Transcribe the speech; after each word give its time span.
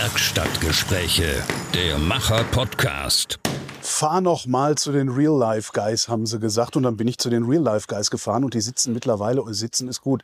Werkstattgespräche, 0.00 1.42
der 1.74 1.98
Macher-Podcast. 1.98 3.40
Fahr 3.80 4.20
noch 4.20 4.46
mal 4.46 4.78
zu 4.78 4.92
den 4.92 5.08
Real 5.08 5.36
Life 5.36 5.72
Guys, 5.74 6.08
haben 6.08 6.24
sie 6.24 6.38
gesagt. 6.38 6.76
Und 6.76 6.84
dann 6.84 6.96
bin 6.96 7.08
ich 7.08 7.18
zu 7.18 7.30
den 7.30 7.46
Real 7.46 7.64
Life 7.64 7.88
Guys 7.88 8.08
gefahren 8.08 8.44
und 8.44 8.54
die 8.54 8.60
sitzen 8.60 8.92
mittlerweile, 8.94 9.42
sitzen 9.52 9.88
ist 9.88 10.00
gut, 10.00 10.22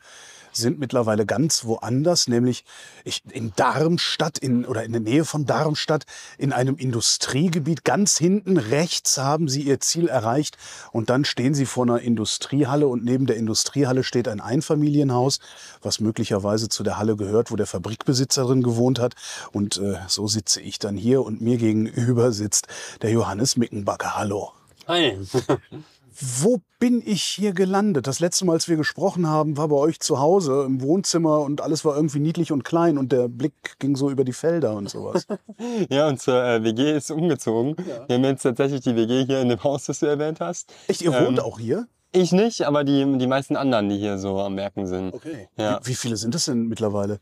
sind 0.56 0.78
mittlerweile 0.78 1.26
ganz 1.26 1.64
woanders, 1.64 2.28
nämlich 2.28 2.64
ich, 3.04 3.22
in 3.30 3.52
Darmstadt 3.56 4.38
in, 4.38 4.64
oder 4.64 4.84
in 4.84 4.92
der 4.92 5.00
Nähe 5.00 5.24
von 5.24 5.46
Darmstadt 5.46 6.04
in 6.38 6.52
einem 6.52 6.76
Industriegebiet. 6.76 7.84
Ganz 7.84 8.18
hinten 8.18 8.56
rechts 8.56 9.18
haben 9.18 9.48
sie 9.48 9.62
ihr 9.62 9.80
Ziel 9.80 10.08
erreicht 10.08 10.56
und 10.92 11.10
dann 11.10 11.24
stehen 11.24 11.54
sie 11.54 11.66
vor 11.66 11.84
einer 11.84 12.00
Industriehalle 12.00 12.86
und 12.88 13.04
neben 13.04 13.26
der 13.26 13.36
Industriehalle 13.36 14.04
steht 14.04 14.28
ein 14.28 14.40
Einfamilienhaus, 14.40 15.38
was 15.82 16.00
möglicherweise 16.00 16.68
zu 16.68 16.82
der 16.82 16.98
Halle 16.98 17.16
gehört, 17.16 17.50
wo 17.50 17.56
der 17.56 17.66
Fabrikbesitzerin 17.66 18.62
gewohnt 18.62 18.98
hat. 18.98 19.14
Und 19.52 19.78
äh, 19.78 19.98
so 20.08 20.26
sitze 20.26 20.60
ich 20.60 20.78
dann 20.78 20.96
hier 20.96 21.22
und 21.22 21.40
mir 21.40 21.58
gegenüber 21.58 22.32
sitzt 22.32 22.68
der 23.02 23.10
Johannes 23.10 23.56
Mickenbacker. 23.56 24.16
Hallo. 24.16 24.52
Hi. 24.86 25.18
Wo 26.20 26.60
bin 26.78 27.02
ich 27.04 27.22
hier 27.22 27.52
gelandet? 27.52 28.06
Das 28.06 28.20
letzte 28.20 28.44
Mal, 28.44 28.52
als 28.52 28.68
wir 28.68 28.76
gesprochen 28.76 29.28
haben, 29.28 29.56
war 29.56 29.68
bei 29.68 29.76
euch 29.76 29.98
zu 29.98 30.20
Hause 30.20 30.64
im 30.64 30.80
Wohnzimmer 30.80 31.40
und 31.40 31.60
alles 31.60 31.84
war 31.84 31.96
irgendwie 31.96 32.20
niedlich 32.20 32.52
und 32.52 32.62
klein 32.62 32.98
und 32.98 33.10
der 33.10 33.28
Blick 33.28 33.78
ging 33.80 33.96
so 33.96 34.10
über 34.10 34.22
die 34.22 34.32
Felder 34.32 34.76
und 34.76 34.88
sowas. 34.88 35.26
ja, 35.88 36.08
unsere 36.08 36.56
äh, 36.56 36.62
WG 36.62 36.96
ist 36.96 37.10
umgezogen. 37.10 37.74
Ja. 37.88 38.06
Wir 38.06 38.16
haben 38.16 38.24
jetzt 38.24 38.42
tatsächlich 38.42 38.82
die 38.82 38.94
WG 38.94 39.24
hier 39.24 39.40
in 39.40 39.48
dem 39.48 39.62
Haus, 39.64 39.86
das 39.86 40.00
du 40.00 40.06
erwähnt 40.06 40.40
hast. 40.40 40.72
Echt, 40.86 41.02
ihr 41.02 41.12
wohnt 41.12 41.38
ähm, 41.38 41.44
auch 41.44 41.58
hier? 41.58 41.88
Ich 42.12 42.30
nicht, 42.30 42.62
aber 42.62 42.84
die, 42.84 43.18
die 43.18 43.26
meisten 43.26 43.56
anderen, 43.56 43.88
die 43.88 43.98
hier 43.98 44.18
so 44.18 44.40
am 44.40 44.56
Werken 44.56 44.86
sind. 44.86 45.14
Okay. 45.14 45.48
Ja. 45.56 45.80
Wie, 45.82 45.88
wie 45.88 45.94
viele 45.94 46.16
sind 46.16 46.34
das 46.34 46.44
denn 46.44 46.68
mittlerweile? 46.68 47.18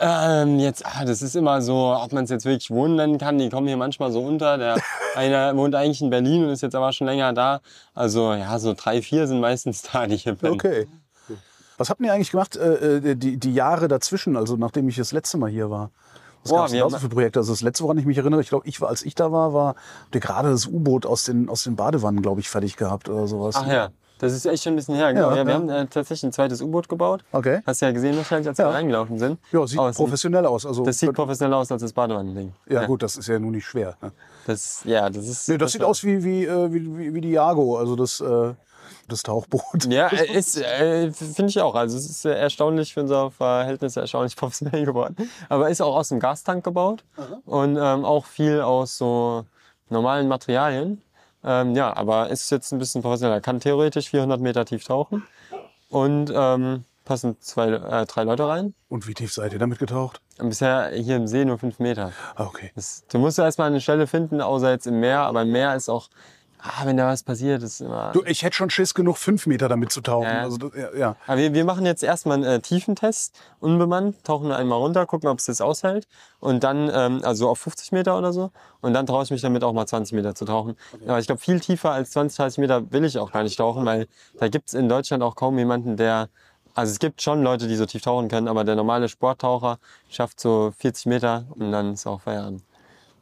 Ähm, 0.00 0.58
jetzt, 0.58 0.84
ah, 0.84 1.04
das 1.04 1.22
ist 1.22 1.36
immer 1.36 1.62
so, 1.62 1.94
ob 1.96 2.12
man 2.12 2.24
es 2.24 2.30
jetzt 2.30 2.44
wirklich 2.44 2.70
wohnen 2.70 2.96
nennen 2.96 3.18
kann. 3.18 3.38
Die 3.38 3.48
kommen 3.48 3.68
hier 3.68 3.76
manchmal 3.76 4.10
so 4.10 4.20
unter. 4.20 4.58
Der 4.58 4.76
eine 5.14 5.56
wohnt 5.56 5.74
eigentlich 5.74 6.02
in 6.02 6.10
Berlin 6.10 6.44
und 6.44 6.50
ist 6.50 6.62
jetzt 6.62 6.74
aber 6.74 6.92
schon 6.92 7.06
länger 7.06 7.32
da. 7.32 7.60
Also 7.94 8.32
ja, 8.32 8.58
so 8.58 8.74
drei, 8.74 9.02
vier 9.02 9.26
sind 9.26 9.40
meistens 9.40 9.82
da, 9.82 10.06
die 10.06 10.16
hier 10.16 10.34
pennen. 10.34 10.54
Okay. 10.54 10.88
Was 11.76 11.90
habt 11.90 12.00
ihr 12.00 12.12
eigentlich 12.12 12.30
gemacht, 12.30 12.56
äh, 12.56 12.98
äh, 12.98 13.16
die, 13.16 13.36
die 13.36 13.54
Jahre 13.54 13.88
dazwischen, 13.88 14.36
also 14.36 14.56
nachdem 14.56 14.88
ich 14.88 14.96
das 14.96 15.12
letzte 15.12 15.38
Mal 15.38 15.50
hier 15.50 15.70
war? 15.70 15.90
Was 16.44 16.52
gab 16.52 16.66
es 16.66 16.92
da 16.92 16.98
für 16.98 17.08
Projekte? 17.08 17.40
Also 17.40 17.52
das 17.52 17.62
letzte, 17.62 17.84
woran 17.84 17.98
ich 17.98 18.04
mich 18.04 18.18
erinnere, 18.18 18.40
ich 18.40 18.48
glaube, 18.48 18.68
ich 18.68 18.80
war, 18.80 18.90
als 18.90 19.02
ich 19.02 19.14
da 19.14 19.32
war, 19.32 19.54
war, 19.54 19.74
habt 20.02 20.14
ihr 20.14 20.20
gerade 20.20 20.50
das 20.50 20.66
U-Boot 20.66 21.06
aus 21.06 21.24
den, 21.24 21.48
aus 21.48 21.64
den 21.64 21.74
Badewannen, 21.74 22.20
glaube 22.20 22.40
ich, 22.40 22.48
fertig 22.48 22.76
gehabt 22.76 23.08
oder 23.08 23.26
sowas. 23.26 23.56
Ach 23.56 23.66
ja. 23.66 23.88
Das 24.18 24.32
ist 24.32 24.46
echt 24.46 24.62
schon 24.62 24.74
ein 24.74 24.76
bisschen 24.76 24.94
her. 24.94 25.12
Genau. 25.12 25.30
Ja, 25.30 25.36
ja, 25.36 25.46
wir 25.46 25.52
ja. 25.52 25.58
haben 25.58 25.68
äh, 25.68 25.86
tatsächlich 25.86 26.24
ein 26.24 26.32
zweites 26.32 26.62
U-Boot 26.62 26.88
gebaut. 26.88 27.24
Okay. 27.32 27.60
Hast 27.66 27.82
du 27.82 27.86
ja 27.86 27.92
gesehen 27.92 28.16
wahrscheinlich, 28.16 28.48
als 28.48 28.58
wir 28.58 28.66
reingelaufen 28.66 29.18
sind. 29.18 29.38
Ja, 29.50 29.66
sieht 29.66 29.78
aus, 29.78 29.96
professionell 29.96 30.46
aus. 30.46 30.64
Also, 30.64 30.84
das 30.84 30.98
sieht 30.98 31.12
professionell 31.12 31.54
aus 31.54 31.70
als 31.72 31.82
das 31.82 31.92
Badewannending. 31.92 32.52
Ja, 32.68 32.86
gut, 32.86 33.02
das 33.02 33.16
ist 33.16 33.26
ja 33.26 33.38
nun 33.38 33.52
nicht 33.52 33.66
schwer. 33.66 33.96
Ne? 34.00 34.12
Das, 34.46 34.82
ja, 34.84 35.10
das 35.10 35.26
ist. 35.26 35.48
Nee, 35.48 35.58
das, 35.58 35.66
das 35.66 35.72
sieht 35.72 35.82
aus 35.82 36.04
wie, 36.04 36.22
wie, 36.22 36.44
äh, 36.44 36.72
wie, 36.72 37.14
wie, 37.14 37.20
die 37.20 37.32
Jago, 37.32 37.76
also 37.76 37.96
das, 37.96 38.20
äh, 38.20 38.54
das 39.08 39.22
Tauchboot. 39.22 39.86
Ja, 39.86 40.08
ist, 40.32 40.58
äh, 40.58 41.10
finde 41.10 41.50
ich 41.50 41.60
auch. 41.60 41.74
Also 41.74 41.96
es 41.96 42.08
ist 42.08 42.24
erstaunlich 42.24 42.94
für 42.94 43.00
unser 43.00 43.30
Verhältnis 43.30 43.96
erstaunlich 43.96 44.36
professionell 44.36 44.84
geworden. 44.84 45.16
Aber 45.48 45.68
ist 45.68 45.80
auch 45.80 45.96
aus 45.96 46.08
dem 46.08 46.20
Gastank 46.20 46.64
gebaut 46.64 47.04
Aha. 47.16 47.40
und 47.46 47.76
ähm, 47.76 48.04
auch 48.04 48.26
viel 48.26 48.60
aus 48.60 48.96
so 48.96 49.44
normalen 49.90 50.28
Materialien. 50.28 51.02
Ähm, 51.44 51.74
ja, 51.74 51.94
aber 51.94 52.30
ist 52.30 52.50
jetzt 52.50 52.72
ein 52.72 52.78
bisschen 52.78 53.02
professioneller. 53.02 53.40
Kann 53.40 53.60
theoretisch 53.60 54.10
400 54.10 54.40
Meter 54.40 54.64
tief 54.64 54.84
tauchen 54.84 55.26
und 55.90 56.32
ähm, 56.34 56.84
passen 57.04 57.36
zwei, 57.40 57.68
äh, 57.68 58.06
drei 58.06 58.24
Leute 58.24 58.48
rein. 58.48 58.74
Und 58.88 59.06
wie 59.06 59.14
tief 59.14 59.32
seid 59.32 59.52
ihr 59.52 59.58
damit 59.58 59.78
getaucht? 59.78 60.20
Bisher 60.38 60.90
hier 60.90 61.16
im 61.16 61.26
See 61.26 61.44
nur 61.44 61.58
fünf 61.58 61.78
Meter. 61.78 62.12
Ah, 62.34 62.46
okay. 62.46 62.72
Das, 62.74 63.04
du 63.10 63.18
musst 63.18 63.38
erstmal 63.38 63.68
eine 63.68 63.80
Stelle 63.80 64.06
finden, 64.06 64.40
außer 64.40 64.70
jetzt 64.70 64.86
im 64.86 65.00
Meer. 65.00 65.20
Aber 65.20 65.42
im 65.42 65.52
Meer 65.52 65.74
ist 65.76 65.88
auch 65.88 66.08
ah, 66.64 66.86
wenn 66.86 66.96
da 66.96 67.06
was 67.06 67.22
passiert, 67.22 67.62
ist 67.62 67.80
immer. 67.80 68.12
Du, 68.12 68.22
ich 68.24 68.42
hätte 68.42 68.56
schon 68.56 68.70
Schiss 68.70 68.94
genug, 68.94 69.18
fünf 69.18 69.46
Meter 69.46 69.68
damit 69.68 69.92
zu 69.92 70.00
tauchen. 70.00 70.26
Ja. 70.26 70.42
Also, 70.42 70.70
ja, 70.74 70.96
ja. 70.96 71.16
Aber 71.26 71.38
wir, 71.38 71.52
wir 71.52 71.64
machen 71.64 71.84
jetzt 71.84 72.02
erstmal 72.02 72.38
einen 72.38 72.44
äh, 72.44 72.60
Tiefentest, 72.60 73.38
unbemannt, 73.60 74.24
tauchen 74.24 74.50
einmal 74.50 74.78
runter, 74.78 75.04
gucken, 75.06 75.28
ob 75.28 75.38
es 75.38 75.46
das 75.46 75.60
aushält. 75.60 76.08
Und 76.40 76.64
dann, 76.64 76.90
ähm, 76.92 77.20
also 77.22 77.48
auf 77.50 77.58
50 77.60 77.92
Meter 77.92 78.16
oder 78.18 78.32
so. 78.32 78.50
Und 78.80 78.94
dann 78.94 79.06
traue 79.06 79.24
ich 79.24 79.30
mich 79.30 79.42
damit 79.42 79.62
auch 79.62 79.72
mal 79.72 79.86
20 79.86 80.14
Meter 80.14 80.34
zu 80.34 80.44
tauchen. 80.46 80.76
Okay. 80.92 81.08
Aber 81.08 81.18
ich 81.18 81.26
glaube, 81.26 81.40
viel 81.40 81.60
tiefer 81.60 81.92
als 81.92 82.10
20, 82.12 82.36
30 82.36 82.58
Meter 82.58 82.90
will 82.92 83.04
ich 83.04 83.18
auch 83.18 83.30
gar 83.30 83.42
nicht 83.42 83.56
tauchen, 83.56 83.84
weil 83.84 84.08
da 84.38 84.48
gibt 84.48 84.68
es 84.68 84.74
in 84.74 84.88
Deutschland 84.88 85.22
auch 85.22 85.36
kaum 85.36 85.58
jemanden, 85.58 85.96
der. 85.96 86.28
Also 86.76 86.90
es 86.90 86.98
gibt 86.98 87.22
schon 87.22 87.44
Leute, 87.44 87.68
die 87.68 87.76
so 87.76 87.86
tief 87.86 88.02
tauchen 88.02 88.26
können, 88.28 88.48
aber 88.48 88.64
der 88.64 88.74
normale 88.74 89.08
Sporttaucher 89.08 89.78
schafft 90.08 90.40
so 90.40 90.72
40 90.76 91.06
Meter 91.06 91.46
und 91.50 91.70
dann 91.70 91.92
ist 91.92 92.04
auch 92.04 92.22
Feierabend. 92.22 92.64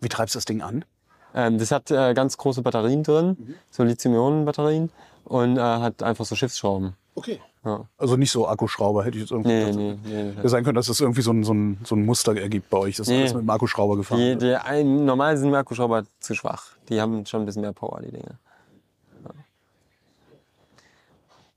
Wie 0.00 0.08
treibst 0.08 0.34
du 0.34 0.38
das 0.38 0.46
Ding 0.46 0.62
an? 0.62 0.86
Ähm, 1.34 1.58
das 1.58 1.70
hat 1.70 1.90
äh, 1.90 2.14
ganz 2.14 2.36
große 2.36 2.62
Batterien 2.62 3.02
drin, 3.02 3.36
mhm. 3.38 3.54
so 3.70 3.82
Lithium-Ionen-Batterien 3.82 4.90
und 5.24 5.56
äh, 5.56 5.60
hat 5.60 6.02
einfach 6.02 6.24
so 6.24 6.34
Schiffsschrauben. 6.34 6.94
Okay. 7.14 7.40
Ja. 7.64 7.86
Also 7.96 8.16
nicht 8.16 8.32
so 8.32 8.48
Akkuschrauber, 8.48 9.04
hätte 9.04 9.16
ich 9.16 9.22
jetzt 9.22 9.30
irgendwie 9.30 9.50
nee, 9.50 9.72
nee, 9.72 9.98
nee, 10.04 10.32
nee. 10.42 10.48
sein 10.48 10.64
können, 10.64 10.74
dass 10.74 10.88
das 10.88 11.00
irgendwie 11.00 11.22
so 11.22 11.30
ein, 11.30 11.44
so 11.44 11.54
ein, 11.54 11.78
so 11.84 11.94
ein 11.94 12.04
Muster 12.04 12.36
ergibt 12.36 12.68
bei 12.70 12.78
euch, 12.78 12.96
dass 12.96 13.06
nee. 13.06 13.20
alles 13.20 13.34
mit 13.34 13.42
dem 13.42 13.50
Akkuschrauber 13.50 13.96
gefahren 13.96 14.18
die, 14.18 14.36
die, 14.36 14.56
ein, 14.56 15.04
Normal 15.04 15.36
sind 15.36 15.54
Akkuschrauber 15.54 16.04
zu 16.18 16.34
schwach. 16.34 16.70
Die 16.88 17.00
haben 17.00 17.24
schon 17.24 17.42
ein 17.42 17.46
bisschen 17.46 17.62
mehr 17.62 17.72
Power, 17.72 18.00
die 18.02 18.10
Dinge. 18.10 18.38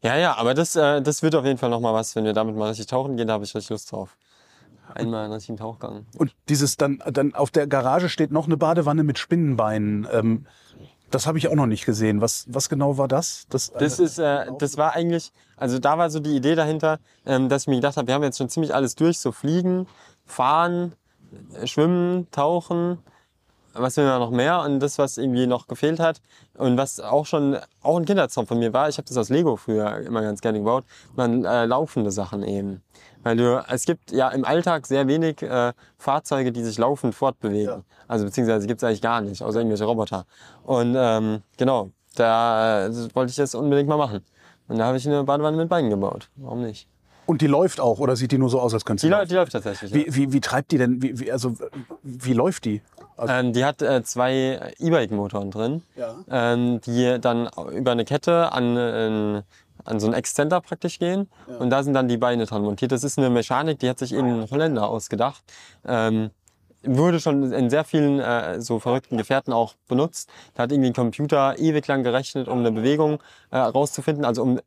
Ja, 0.03 0.13
ja, 0.13 0.17
ja 0.17 0.37
aber 0.37 0.53
das, 0.53 0.75
äh, 0.75 1.01
das 1.01 1.23
wird 1.23 1.33
auf 1.33 1.45
jeden 1.45 1.57
Fall 1.57 1.71
nochmal 1.71 1.93
was, 1.93 2.15
wenn 2.15 2.25
wir 2.25 2.33
damit 2.33 2.55
mal 2.55 2.67
richtig 2.67 2.85
tauchen 2.85 3.17
gehen, 3.17 3.27
da 3.27 3.33
habe 3.33 3.43
ich 3.43 3.55
richtig 3.55 3.71
Lust 3.71 3.91
drauf 3.91 4.15
einmal 4.93 5.25
einen 5.25 5.33
richtigen 5.33 5.57
Tauchgang. 5.57 6.05
Und 6.17 6.33
dieses 6.49 6.77
dann, 6.77 7.01
dann 7.11 7.33
auf 7.33 7.51
der 7.51 7.67
Garage 7.67 8.09
steht 8.09 8.31
noch 8.31 8.45
eine 8.45 8.57
Badewanne 8.57 9.03
mit 9.03 9.17
Spinnenbeinen. 9.17 10.07
Ähm, 10.11 10.45
das 11.11 11.27
habe 11.27 11.37
ich 11.37 11.47
auch 11.47 11.55
noch 11.55 11.65
nicht 11.65 11.85
gesehen. 11.85 12.21
Was, 12.21 12.45
was 12.49 12.69
genau 12.69 12.97
war 12.97 13.07
das? 13.07 13.45
Das, 13.49 13.71
das, 13.71 13.99
ist, 13.99 14.17
äh, 14.17 14.47
das 14.59 14.77
war 14.77 14.93
eigentlich, 14.93 15.31
also 15.55 15.79
da 15.79 15.97
war 15.97 16.09
so 16.09 16.19
die 16.19 16.35
Idee 16.35 16.55
dahinter, 16.55 16.99
ähm, 17.25 17.49
dass 17.49 17.63
ich 17.63 17.67
mir 17.67 17.75
gedacht 17.75 17.97
habe, 17.97 18.07
wir 18.07 18.15
haben 18.15 18.23
jetzt 18.23 18.37
schon 18.37 18.49
ziemlich 18.49 18.73
alles 18.73 18.95
durch, 18.95 19.19
so 19.19 19.31
fliegen, 19.31 19.87
fahren, 20.25 20.93
äh, 21.61 21.67
schwimmen, 21.67 22.29
tauchen, 22.31 22.99
was 23.75 23.97
will 23.97 24.05
man 24.05 24.19
noch 24.19 24.31
mehr 24.31 24.61
und 24.61 24.79
das, 24.79 24.97
was 24.97 25.17
irgendwie 25.17 25.47
noch 25.47 25.67
gefehlt 25.67 25.99
hat 25.99 26.21
und 26.55 26.77
was 26.77 26.99
auch 26.99 27.25
schon 27.25 27.57
auch 27.81 27.97
ein 27.97 28.05
Kindertraum 28.05 28.47
von 28.47 28.59
mir 28.59 28.73
war, 28.73 28.89
ich 28.89 28.97
habe 28.97 29.07
das 29.07 29.17
aus 29.17 29.29
Lego 29.29 29.55
früher 29.55 29.97
immer 29.99 30.21
ganz 30.21 30.41
gerne 30.41 30.59
gebaut, 30.59 30.85
man 31.15 31.45
äh, 31.45 31.65
laufende 31.65 32.11
Sachen 32.11 32.43
eben. 32.43 32.81
Weil 33.23 33.37
du, 33.37 33.63
es 33.69 33.85
gibt 33.85 34.11
ja 34.11 34.29
im 34.29 34.45
Alltag 34.45 34.85
sehr 34.85 35.07
wenig 35.07 35.41
äh, 35.41 35.73
Fahrzeuge, 35.97 36.51
die 36.51 36.63
sich 36.63 36.77
laufend 36.77 37.15
fortbewegen. 37.15 37.65
Ja. 37.65 37.81
Also 38.07 38.25
beziehungsweise 38.25 38.67
gibt 38.67 38.81
es 38.81 38.83
eigentlich 38.83 39.01
gar 39.01 39.21
nicht, 39.21 39.41
außer 39.41 39.59
irgendwelche 39.59 39.85
Roboter. 39.85 40.25
Und 40.63 40.95
ähm, 40.95 41.41
genau, 41.57 41.89
da 42.15 42.85
äh, 42.85 43.15
wollte 43.15 43.31
ich 43.31 43.35
das 43.35 43.55
unbedingt 43.55 43.89
mal 43.89 43.97
machen. 43.97 44.23
Und 44.67 44.77
da 44.77 44.85
habe 44.85 44.97
ich 44.97 45.07
eine 45.07 45.23
Badewanne 45.23 45.57
mit 45.57 45.69
Beinen 45.69 45.89
gebaut. 45.89 46.29
Warum 46.35 46.61
nicht? 46.61 46.87
Und 47.25 47.41
die 47.41 47.47
läuft 47.47 47.79
auch 47.79 47.99
oder 47.99 48.15
sieht 48.15 48.31
die 48.31 48.37
nur 48.37 48.49
so 48.49 48.59
aus, 48.59 48.73
als 48.73 48.85
könnte 48.85 49.01
sie 49.01 49.07
die, 49.07 49.11
laufen? 49.11 49.27
die 49.27 49.35
läuft 49.35 49.51
tatsächlich. 49.51 49.93
Wie, 49.93 50.05
wie, 50.15 50.33
wie 50.33 50.41
treibt 50.41 50.71
die 50.71 50.77
denn? 50.77 51.01
Wie, 51.01 51.19
wie, 51.19 51.31
also 51.31 51.55
wie 52.03 52.33
läuft 52.33 52.65
die? 52.65 52.81
Also 53.17 53.33
ähm, 53.33 53.53
die 53.53 53.63
hat 53.63 53.81
äh, 53.81 54.03
zwei 54.03 54.73
E-Bike-Motoren 54.79 55.51
drin, 55.51 55.83
ja. 55.95 56.15
ähm, 56.29 56.81
die 56.81 57.17
dann 57.19 57.49
über 57.71 57.91
eine 57.91 58.05
Kette 58.05 58.51
an, 58.51 58.77
äh, 58.77 59.41
an 59.85 59.99
so 59.99 60.07
einen 60.07 60.15
Exzenter 60.15 60.61
praktisch 60.61 60.99
gehen 60.99 61.29
ja. 61.47 61.57
und 61.57 61.69
da 61.69 61.83
sind 61.83 61.93
dann 61.93 62.07
die 62.07 62.17
Beine 62.17 62.45
dran 62.45 62.63
montiert. 62.63 62.91
Das 62.91 63.03
ist 63.03 63.17
eine 63.17 63.29
Mechanik, 63.29 63.79
die 63.79 63.89
hat 63.89 63.99
sich 63.99 64.13
eben 64.13 64.41
ein 64.41 64.51
Holländer 64.51 64.87
ausgedacht. 64.87 65.43
Ähm, 65.85 66.31
wurde 66.87 67.19
schon 67.19 67.51
in 67.51 67.69
sehr 67.69 67.83
vielen 67.83 68.19
äh, 68.19 68.61
so 68.61 68.79
verrückten 68.79 69.17
Gefährten 69.17 69.53
auch 69.53 69.75
benutzt. 69.87 70.29
Da 70.53 70.63
hat 70.63 70.71
irgendwie 70.71 70.89
ein 70.89 70.93
Computer 70.93 71.57
ewig 71.57 71.87
lang 71.87 72.03
gerechnet, 72.03 72.47
um 72.47 72.59
eine 72.59 72.71
Bewegung 72.71 73.15
äh, 73.51 73.57
herauszufinden, 73.57 74.25
also 74.25 74.43
um 74.43 74.57
äh, 74.57 74.61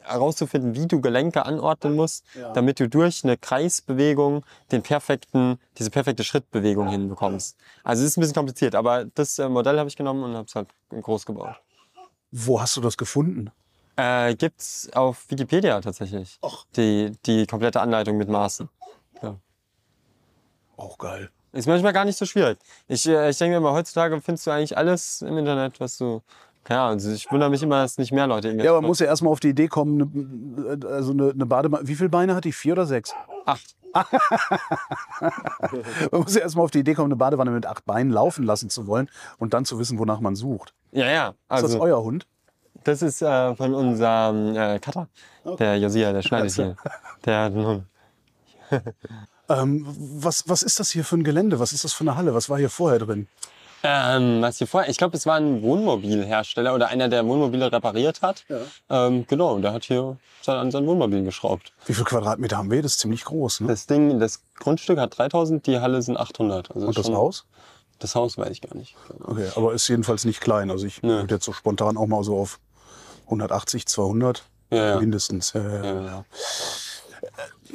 herauszufinden, 0.00 0.74
wie 0.74 0.86
du 0.86 1.00
Gelenke 1.00 1.44
anordnen 1.46 1.94
musst, 1.94 2.24
ja. 2.34 2.52
damit 2.52 2.80
du 2.80 2.88
durch 2.88 3.24
eine 3.24 3.36
Kreisbewegung 3.36 4.44
den 4.70 4.82
perfekten, 4.82 5.58
diese 5.78 5.90
perfekte 5.90 6.24
Schrittbewegung 6.24 6.88
hinbekommst. 6.88 7.56
Also 7.84 8.02
es 8.02 8.10
ist 8.10 8.16
ein 8.16 8.20
bisschen 8.20 8.34
kompliziert, 8.34 8.74
aber 8.74 9.04
das 9.04 9.38
äh, 9.38 9.48
Modell 9.48 9.78
habe 9.78 9.88
ich 9.88 9.96
genommen 9.96 10.24
und 10.24 10.34
habe 10.34 10.46
es 10.46 10.54
halt 10.54 10.68
groß 10.90 11.26
gebaut. 11.26 11.56
Wo 12.30 12.60
hast 12.60 12.76
du 12.76 12.80
das 12.80 12.96
gefunden? 12.96 13.50
Äh, 13.96 14.34
gibt's 14.34 14.88
auf 14.94 15.30
Wikipedia 15.30 15.80
tatsächlich. 15.80 16.38
Och. 16.42 16.64
Die, 16.76 17.12
die 17.26 17.46
komplette 17.46 17.80
Anleitung 17.80 18.16
mit 18.16 18.28
Maßen. 18.28 18.68
Ja. 19.22 19.36
Auch 20.76 20.96
geil. 20.98 21.30
Ist 21.52 21.68
manchmal 21.68 21.92
gar 21.92 22.06
nicht 22.06 22.16
so 22.16 22.24
schwierig. 22.24 22.58
Ich, 22.88 23.06
äh, 23.06 23.28
ich 23.28 23.36
denke 23.36 23.56
mir 23.56 23.60
mal, 23.60 23.74
heutzutage 23.74 24.18
findest 24.22 24.46
du 24.46 24.50
eigentlich 24.50 24.76
alles 24.76 25.20
im 25.20 25.36
Internet, 25.36 25.80
was 25.80 25.98
du. 25.98 26.22
Ja, 26.68 26.88
also 26.88 27.10
ich 27.10 27.30
wundere 27.30 27.50
mich 27.50 27.62
immer, 27.62 27.82
dass 27.82 27.98
nicht 27.98 28.12
mehr 28.12 28.26
Leute 28.26 28.48
irgendwie. 28.48 28.64
Ja, 28.64 28.70
aber 28.72 28.80
man 28.80 28.88
muss 28.88 29.00
ja 29.00 29.06
erstmal 29.06 29.32
auf 29.32 29.40
die 29.40 29.48
Idee 29.48 29.68
kommen, 29.68 30.56
eine, 30.56 30.86
also 30.86 31.12
eine, 31.12 31.30
eine 31.30 31.46
Badewanne. 31.46 31.86
Wie 31.88 31.94
viele 31.94 32.08
Beine 32.08 32.34
hat 32.34 32.44
die? 32.44 32.52
Vier 32.52 32.74
oder 32.74 32.86
sechs? 32.86 33.14
Acht. 33.44 33.74
man 36.10 36.22
muss 36.22 36.34
ja 36.34 36.40
erstmal 36.40 36.64
auf 36.64 36.70
die 36.70 36.78
Idee 36.78 36.94
kommen, 36.94 37.08
eine 37.08 37.16
Badewanne 37.16 37.50
mit 37.50 37.66
acht 37.66 37.84
Beinen 37.84 38.10
laufen 38.10 38.44
lassen 38.44 38.70
zu 38.70 38.86
wollen 38.86 39.10
und 39.38 39.52
dann 39.52 39.64
zu 39.66 39.78
wissen, 39.78 39.98
wonach 39.98 40.20
man 40.20 40.34
sucht. 40.34 40.72
Ja, 40.92 41.10
ja. 41.10 41.34
Also, 41.48 41.66
ist 41.66 41.74
das 41.74 41.80
euer 41.80 42.02
Hund? 42.02 42.26
Das 42.84 43.02
ist 43.02 43.20
äh, 43.20 43.54
von 43.54 43.74
unserem 43.74 44.56
äh, 44.56 44.78
Cutter, 44.78 45.08
okay. 45.44 45.56
der 45.58 45.78
Josia, 45.78 46.12
der 46.12 46.22
schneidet 46.22 46.52
hier. 46.52 46.76
Der 47.24 47.40
hat 47.40 47.52
einen 47.52 47.66
Hund. 47.66 47.84
Ähm, 49.48 49.86
was, 49.86 50.48
was 50.48 50.62
ist 50.62 50.80
das 50.80 50.90
hier 50.90 51.04
für 51.04 51.16
ein 51.16 51.24
Gelände? 51.24 51.58
Was 51.58 51.72
ist 51.72 51.84
das 51.84 51.92
für 51.92 52.04
eine 52.04 52.16
Halle? 52.16 52.34
Was 52.34 52.48
war 52.48 52.58
hier 52.58 52.70
vorher 52.70 52.98
drin? 52.98 53.28
Ähm, 53.84 54.42
was 54.42 54.58
hier 54.58 54.66
vorher, 54.66 54.88
ich 54.90 54.96
glaube, 54.96 55.16
es 55.16 55.26
war 55.26 55.36
ein 55.36 55.62
Wohnmobilhersteller 55.62 56.74
oder 56.74 56.88
einer, 56.88 57.08
der 57.08 57.26
Wohnmobile 57.26 57.72
repariert 57.72 58.22
hat. 58.22 58.44
Ähm, 58.88 59.26
genau, 59.26 59.58
der 59.58 59.72
hat 59.72 59.84
hier 59.84 60.16
an 60.46 60.70
sein 60.70 60.86
Wohnmobil 60.86 61.24
geschraubt. 61.24 61.72
Wie 61.86 61.94
viel 61.94 62.04
Quadratmeter 62.04 62.56
haben 62.58 62.70
wir? 62.70 62.82
Das 62.82 62.92
ist 62.92 63.00
ziemlich 63.00 63.24
groß. 63.24 63.60
Ne? 63.60 63.68
Das 63.68 63.86
Ding, 63.86 64.18
das 64.20 64.40
Grundstück 64.58 64.98
hat 64.98 65.16
3000, 65.18 65.66
die 65.66 65.80
Halle 65.80 66.00
sind 66.02 66.16
800. 66.16 66.70
Also 66.74 66.86
Und 66.86 66.96
das 66.98 67.06
schon- 67.06 67.16
Haus? 67.16 67.44
Das 67.98 68.14
Haus 68.16 68.36
weiß 68.36 68.50
ich 68.50 68.60
gar 68.60 68.74
nicht. 68.76 68.96
Okay, 69.22 69.48
aber 69.54 69.72
ist 69.74 69.86
jedenfalls 69.86 70.24
nicht 70.24 70.40
klein. 70.40 70.70
Also 70.72 70.86
ich 70.86 71.02
würde 71.04 71.34
jetzt 71.36 71.44
so 71.44 71.52
spontan 71.52 71.96
auch 71.96 72.06
mal 72.08 72.24
so 72.24 72.36
auf 72.36 72.58
180, 73.26 73.86
200 73.86 74.42
Ja, 74.70 74.84
ja. 74.94 75.00
mindestens. 75.00 75.52
Ja, 75.52 75.62
ja, 75.62 75.84
ja. 75.84 76.24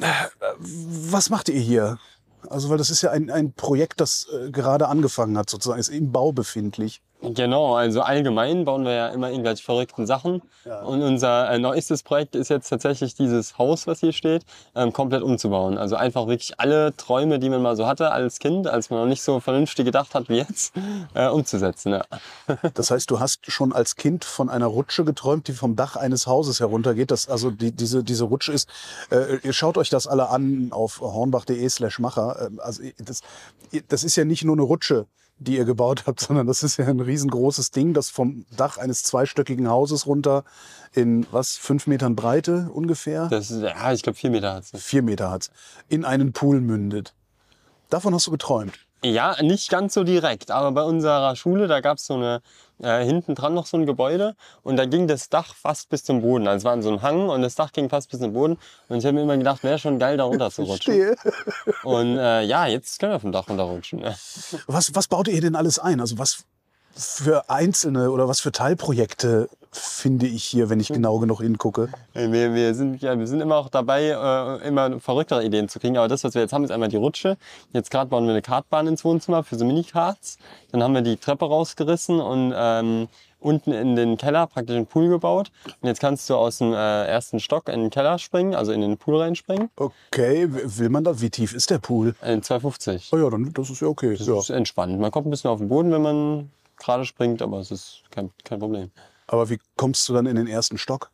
Ja, 0.00 0.28
Was 0.40 1.30
macht 1.30 1.48
ihr 1.48 1.58
hier? 1.60 1.98
Also, 2.50 2.70
weil 2.70 2.78
das 2.78 2.90
ist 2.90 3.02
ja 3.02 3.10
ein, 3.10 3.30
ein 3.30 3.52
Projekt, 3.52 4.00
das 4.00 4.26
äh, 4.32 4.50
gerade 4.50 4.88
angefangen 4.88 5.36
hat, 5.36 5.50
sozusagen, 5.50 5.80
ist 5.80 5.88
im 5.88 6.12
Bau 6.12 6.32
befindlich. 6.32 7.02
Genau, 7.20 7.74
also 7.74 8.02
allgemein 8.02 8.64
bauen 8.64 8.84
wir 8.84 8.92
ja 8.92 9.08
immer 9.08 9.30
irgendwelche 9.30 9.64
verrückten 9.64 10.06
Sachen. 10.06 10.40
Ja. 10.64 10.82
Und 10.82 11.02
unser 11.02 11.50
äh, 11.50 11.58
neuestes 11.58 12.04
Projekt 12.04 12.36
ist 12.36 12.48
jetzt 12.48 12.68
tatsächlich 12.68 13.16
dieses 13.16 13.58
Haus, 13.58 13.88
was 13.88 13.98
hier 14.00 14.12
steht, 14.12 14.44
ähm, 14.76 14.92
komplett 14.92 15.22
umzubauen. 15.22 15.78
Also 15.78 15.96
einfach 15.96 16.28
wirklich 16.28 16.60
alle 16.60 16.94
Träume, 16.96 17.40
die 17.40 17.50
man 17.50 17.60
mal 17.60 17.74
so 17.74 17.88
hatte 17.88 18.12
als 18.12 18.38
Kind, 18.38 18.68
als 18.68 18.90
man 18.90 19.00
noch 19.00 19.06
nicht 19.06 19.22
so 19.22 19.40
vernünftig 19.40 19.84
gedacht 19.84 20.14
hat 20.14 20.28
wie 20.28 20.36
jetzt, 20.36 20.72
äh, 21.14 21.26
umzusetzen. 21.28 21.92
Ja. 21.92 22.04
Das 22.74 22.90
heißt, 22.90 23.10
du 23.10 23.18
hast 23.18 23.50
schon 23.50 23.72
als 23.72 23.96
Kind 23.96 24.24
von 24.24 24.48
einer 24.48 24.66
Rutsche 24.66 25.04
geträumt, 25.04 25.48
die 25.48 25.52
vom 25.52 25.74
Dach 25.74 25.96
eines 25.96 26.26
Hauses 26.26 26.60
heruntergeht. 26.60 27.10
Das, 27.10 27.28
also 27.28 27.50
die, 27.50 27.72
diese, 27.72 28.04
diese 28.04 28.24
Rutsche 28.24 28.52
ist, 28.52 28.68
äh, 29.10 29.38
ihr 29.42 29.52
schaut 29.52 29.76
euch 29.76 29.90
das 29.90 30.06
alle 30.06 30.28
an 30.28 30.68
auf 30.70 31.00
hornbach.de 31.00 31.68
slash 31.68 31.98
Macher. 31.98 32.46
Ähm, 32.46 32.60
Also 32.62 32.82
das, 32.98 33.22
das 33.88 34.04
ist 34.04 34.16
ja 34.16 34.24
nicht 34.24 34.44
nur 34.44 34.54
eine 34.54 34.62
Rutsche, 34.62 35.06
die 35.38 35.56
ihr 35.56 35.64
gebaut 35.64 36.04
habt, 36.06 36.20
sondern 36.28 36.46
das 36.46 36.62
ist 36.62 36.76
ja 36.76 36.86
ein 36.86 37.00
riesengroßes 37.00 37.70
Ding, 37.70 37.94
das 37.94 38.10
vom 38.10 38.44
Dach 38.56 38.78
eines 38.78 39.02
zweistöckigen 39.02 39.68
Hauses 39.68 40.06
runter 40.06 40.44
in 40.92 41.26
was, 41.30 41.56
fünf 41.56 41.86
Metern 41.86 42.16
Breite 42.16 42.70
ungefähr? 42.72 43.28
Das 43.28 43.50
ist, 43.50 43.62
ja, 43.62 43.92
ich 43.92 44.02
glaube, 44.02 44.18
vier 44.18 44.30
Meter 44.30 44.54
hat 44.54 44.64
es. 44.72 44.82
Vier 44.82 45.02
Meter 45.02 45.30
hat's, 45.30 45.50
in 45.88 46.04
einen 46.04 46.32
Pool 46.32 46.60
mündet. 46.60 47.14
Davon 47.90 48.14
hast 48.14 48.26
du 48.26 48.30
geträumt. 48.30 48.87
Ja, 49.04 49.40
nicht 49.42 49.70
ganz 49.70 49.94
so 49.94 50.02
direkt, 50.02 50.50
aber 50.50 50.72
bei 50.72 50.82
unserer 50.82 51.36
Schule, 51.36 51.68
da 51.68 51.80
gab 51.80 51.98
es 51.98 52.06
so 52.06 52.14
eine, 52.14 52.40
äh, 52.82 53.04
hinten 53.04 53.36
dran 53.36 53.54
noch 53.54 53.66
so 53.66 53.76
ein 53.76 53.86
Gebäude 53.86 54.34
und 54.64 54.76
da 54.76 54.86
ging 54.86 55.06
das 55.06 55.28
Dach 55.28 55.54
fast 55.54 55.88
bis 55.88 56.02
zum 56.02 56.20
Boden. 56.20 56.48
Also 56.48 56.58
es 56.58 56.64
war 56.64 56.74
in 56.74 56.82
so 56.82 56.90
ein 56.90 57.00
Hang 57.02 57.28
und 57.28 57.42
das 57.42 57.54
Dach 57.54 57.72
ging 57.72 57.88
fast 57.88 58.10
bis 58.10 58.18
zum 58.18 58.32
Boden 58.32 58.58
und 58.88 58.98
ich 58.98 59.04
habe 59.04 59.14
mir 59.14 59.22
immer 59.22 59.36
gedacht, 59.36 59.62
wäre 59.62 59.78
schon 59.78 59.98
geil, 60.00 60.16
da 60.16 60.24
runter 60.24 60.50
zu 60.50 60.62
rutschen. 60.62 60.94
Stehe. 60.94 61.16
Und 61.84 62.18
äh, 62.18 62.42
ja, 62.42 62.66
jetzt 62.66 62.98
können 62.98 63.12
wir 63.12 63.20
vom 63.20 63.30
Dach 63.30 63.48
runterrutschen. 63.48 64.00
ne? 64.00 64.16
Was, 64.66 64.94
was 64.94 65.06
baut 65.06 65.28
ihr 65.28 65.40
denn 65.40 65.54
alles 65.54 65.78
ein? 65.78 66.00
Also 66.00 66.18
was 66.18 66.44
für 66.98 67.48
einzelne 67.48 68.10
oder 68.10 68.28
was 68.28 68.40
für 68.40 68.50
Teilprojekte 68.52 69.48
finde 69.70 70.26
ich 70.26 70.44
hier, 70.44 70.70
wenn 70.70 70.80
ich 70.80 70.88
genau 70.88 71.18
genug 71.18 71.40
hingucke? 71.40 71.88
Äh, 72.14 72.32
Wir, 72.32 72.54
wir, 72.54 72.74
sind, 72.74 73.00
ja, 73.02 73.18
wir 73.18 73.26
sind 73.26 73.40
immer 73.40 73.56
auch 73.56 73.68
dabei, 73.68 74.04
äh, 74.62 74.66
immer 74.66 74.98
verrücktere 74.98 75.44
Ideen 75.44 75.68
zu 75.68 75.78
kriegen. 75.78 75.96
Aber 75.98 76.08
das, 76.08 76.24
was 76.24 76.34
wir 76.34 76.42
jetzt 76.42 76.52
haben, 76.52 76.64
ist 76.64 76.70
einmal 76.70 76.88
die 76.88 76.96
Rutsche. 76.96 77.36
Jetzt 77.72 77.90
gerade 77.90 78.08
bauen 78.10 78.24
wir 78.24 78.32
eine 78.32 78.42
Kartbahn 78.42 78.86
ins 78.86 79.04
Wohnzimmer 79.04 79.44
für 79.44 79.56
so 79.56 79.64
Minikarts. 79.64 80.38
Dann 80.72 80.82
haben 80.82 80.94
wir 80.94 81.02
die 81.02 81.16
Treppe 81.18 81.44
rausgerissen 81.44 82.18
und 82.18 82.52
ähm, 82.56 83.08
unten 83.40 83.72
in 83.72 83.94
den 83.94 84.16
Keller 84.16 84.46
praktisch 84.48 84.74
einen 84.74 84.86
Pool 84.86 85.08
gebaut. 85.08 85.52
Und 85.80 85.86
jetzt 85.86 86.00
kannst 86.00 86.28
du 86.30 86.34
aus 86.34 86.58
dem 86.58 86.72
äh, 86.72 87.04
ersten 87.06 87.38
Stock 87.38 87.68
in 87.68 87.80
den 87.82 87.90
Keller 87.90 88.18
springen, 88.18 88.54
also 88.54 88.72
in 88.72 88.80
den 88.80 88.96
Pool 88.96 89.20
reinspringen. 89.20 89.70
Okay, 89.76 90.48
will 90.50 90.88
man 90.88 91.04
da? 91.04 91.20
Wie 91.20 91.30
tief 91.30 91.54
ist 91.54 91.70
der 91.70 91.78
Pool? 91.78 92.14
In 92.24 92.42
250. 92.42 93.10
Oh 93.12 93.18
ja, 93.18 93.30
dann 93.30 93.52
das 93.52 93.70
ist 93.70 93.80
ja 93.82 93.86
okay. 93.88 94.16
Das 94.16 94.26
Ja. 94.26 94.38
ist 94.38 94.50
entspannt. 94.50 94.98
Man 94.98 95.10
kommt 95.12 95.26
ein 95.26 95.30
bisschen 95.30 95.50
auf 95.50 95.58
den 95.58 95.68
Boden, 95.68 95.92
wenn 95.92 96.02
man 96.02 96.50
gerade 96.78 97.04
springt, 97.04 97.42
aber 97.42 97.58
es 97.58 97.70
ist 97.70 98.02
kein, 98.10 98.30
kein 98.44 98.58
Problem. 98.58 98.90
Aber 99.26 99.48
wie 99.50 99.58
kommst 99.76 100.08
du 100.08 100.14
dann 100.14 100.26
in 100.26 100.36
den 100.36 100.46
ersten 100.46 100.78
Stock? 100.78 101.10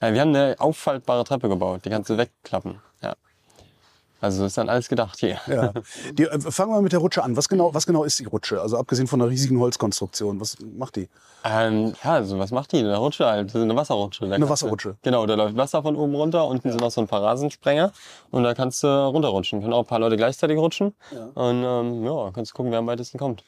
Ja, 0.00 0.12
wir 0.14 0.20
haben 0.20 0.34
eine 0.34 0.56
auffaltbare 0.58 1.24
Treppe 1.24 1.48
gebaut, 1.48 1.84
die 1.84 1.90
kannst 1.90 2.08
du 2.10 2.16
wegklappen. 2.16 2.80
Ja. 3.02 3.14
Also 4.20 4.44
ist 4.46 4.58
dann 4.58 4.68
alles 4.68 4.88
gedacht 4.88 5.18
hier. 5.20 5.38
Ja. 5.46 5.72
Die, 6.12 6.24
äh, 6.24 6.40
fangen 6.40 6.72
wir 6.72 6.80
mit 6.80 6.90
der 6.92 6.98
Rutsche 6.98 7.22
an. 7.22 7.36
Was 7.36 7.48
genau, 7.48 7.72
was 7.72 7.86
genau 7.86 8.02
ist 8.02 8.18
die 8.18 8.24
Rutsche? 8.24 8.60
Also 8.60 8.76
abgesehen 8.76 9.06
von 9.06 9.20
einer 9.20 9.30
riesigen 9.30 9.60
Holzkonstruktion, 9.60 10.40
was 10.40 10.56
macht 10.76 10.96
die? 10.96 11.08
Ähm, 11.44 11.94
ja, 12.02 12.14
also 12.14 12.36
was 12.36 12.50
macht 12.50 12.72
die? 12.72 12.78
Eine 12.78 12.96
Rutsche 12.96 13.26
halt, 13.26 13.54
eine 13.54 13.76
Wasserrutsche. 13.76 14.26
Da 14.26 14.34
Eine 14.34 14.46
kannst 14.46 14.62
du- 14.62 14.66
Wasserrutsche. 14.66 14.96
Genau, 15.02 15.24
da 15.26 15.34
läuft 15.34 15.56
Wasser 15.56 15.82
von 15.82 15.94
oben 15.94 16.16
runter, 16.16 16.46
unten 16.48 16.68
sind 16.70 16.80
noch 16.80 16.90
so 16.90 17.00
ein 17.00 17.06
paar 17.06 17.22
Rasensprenger 17.22 17.92
und 18.32 18.42
da 18.42 18.54
kannst 18.54 18.82
du 18.82 18.88
runterrutschen. 18.88 19.60
Können 19.60 19.72
auch 19.72 19.80
ein 19.84 19.86
paar 19.86 20.00
Leute 20.00 20.16
gleichzeitig 20.16 20.58
rutschen 20.58 20.94
und 21.34 21.62
ähm, 21.64 22.04
ja, 22.04 22.30
kannst 22.32 22.54
gucken, 22.54 22.72
wer 22.72 22.80
am 22.80 22.88
weitesten 22.88 23.18
kommt. 23.18 23.44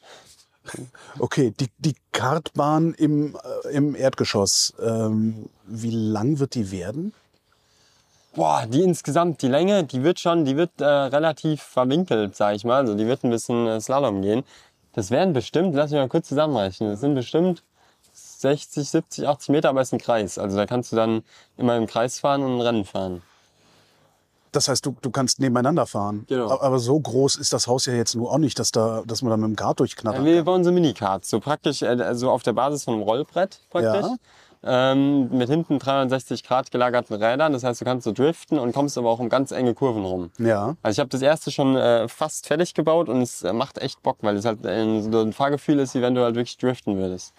Okay, 1.18 1.52
die, 1.58 1.68
die 1.78 1.94
Kartbahn 2.12 2.94
im, 2.94 3.36
äh, 3.64 3.68
im 3.74 3.94
Erdgeschoss. 3.94 4.74
Ähm, 4.80 5.48
wie 5.66 5.90
lang 5.90 6.38
wird 6.38 6.54
die 6.54 6.70
werden? 6.70 7.12
Boah, 8.34 8.64
die 8.66 8.82
insgesamt, 8.82 9.42
die 9.42 9.48
Länge, 9.48 9.84
die 9.84 10.04
wird 10.04 10.20
schon, 10.20 10.44
die 10.44 10.56
wird 10.56 10.80
äh, 10.80 10.84
relativ 10.84 11.62
verwinkelt, 11.62 12.36
sag 12.36 12.54
ich 12.54 12.64
mal. 12.64 12.76
Also 12.76 12.94
die 12.94 13.06
wird 13.06 13.24
ein 13.24 13.30
bisschen 13.30 13.66
äh, 13.66 13.80
Slalom 13.80 14.22
gehen. 14.22 14.44
Das 14.92 15.10
wären 15.10 15.32
bestimmt, 15.32 15.74
lass 15.74 15.90
mich 15.90 16.00
mal 16.00 16.08
kurz 16.08 16.28
zusammenrechnen, 16.28 16.90
das 16.90 17.00
sind 17.00 17.14
bestimmt 17.14 17.62
60, 18.12 18.88
70, 18.88 19.28
80 19.28 19.48
Meter, 19.50 19.68
aber 19.68 19.80
es 19.80 19.88
ist 19.88 19.92
ein 19.92 20.00
Kreis. 20.00 20.38
Also 20.38 20.56
da 20.56 20.66
kannst 20.66 20.92
du 20.92 20.96
dann 20.96 21.22
immer 21.56 21.76
im 21.76 21.86
Kreis 21.86 22.18
fahren 22.18 22.42
und 22.42 22.56
ein 22.56 22.60
Rennen 22.60 22.84
fahren. 22.84 23.22
Das 24.52 24.68
heißt, 24.68 24.84
du, 24.84 24.96
du 25.00 25.10
kannst 25.10 25.40
nebeneinander 25.40 25.86
fahren. 25.86 26.24
Genau. 26.28 26.50
Aber 26.60 26.78
so 26.78 26.98
groß 26.98 27.36
ist 27.36 27.52
das 27.52 27.66
Haus 27.66 27.86
ja 27.86 27.92
jetzt 27.92 28.14
nur 28.14 28.32
auch 28.32 28.38
nicht, 28.38 28.58
dass, 28.58 28.72
da, 28.72 29.02
dass 29.06 29.22
man 29.22 29.30
da 29.30 29.36
mit 29.36 29.48
dem 29.48 29.56
Kart 29.56 29.80
durchknattern 29.80 30.24
Wir 30.24 30.44
bauen 30.44 30.64
so 30.64 30.72
Minikarts, 30.72 31.30
so 31.30 31.40
praktisch, 31.40 31.82
äh, 31.82 31.86
also 31.86 32.30
auf 32.30 32.42
der 32.42 32.52
Basis 32.52 32.84
von 32.84 32.94
einem 32.94 33.02
Rollbrett 33.02 33.60
praktisch. 33.70 34.06
Ähm, 34.62 35.30
mit 35.30 35.48
hinten 35.48 35.78
360 35.78 36.44
Grad 36.44 36.70
gelagerten 36.70 37.16
Rädern. 37.16 37.54
Das 37.54 37.64
heißt, 37.64 37.80
du 37.80 37.84
kannst 37.86 38.04
so 38.04 38.12
driften 38.12 38.58
und 38.58 38.72
kommst 38.72 38.98
aber 38.98 39.08
auch 39.08 39.18
um 39.18 39.30
ganz 39.30 39.52
enge 39.52 39.72
Kurven 39.72 40.04
rum. 40.04 40.30
Ja. 40.38 40.76
Also 40.82 40.96
ich 40.96 41.00
habe 41.00 41.08
das 41.08 41.22
erste 41.22 41.50
schon 41.50 41.76
äh, 41.76 42.08
fast 42.08 42.46
fertig 42.46 42.74
gebaut 42.74 43.08
und 43.08 43.22
es 43.22 43.42
äh, 43.42 43.54
macht 43.54 43.78
echt 43.78 44.02
Bock, 44.02 44.18
weil 44.20 44.36
es 44.36 44.44
halt 44.44 44.66
ein, 44.66 45.10
so 45.10 45.22
ein 45.22 45.32
Fahrgefühl 45.32 45.78
ist, 45.78 45.94
wie 45.94 46.02
wenn 46.02 46.14
du 46.14 46.22
halt 46.22 46.34
wirklich 46.34 46.58
driften 46.58 46.98
würdest. 46.98 47.32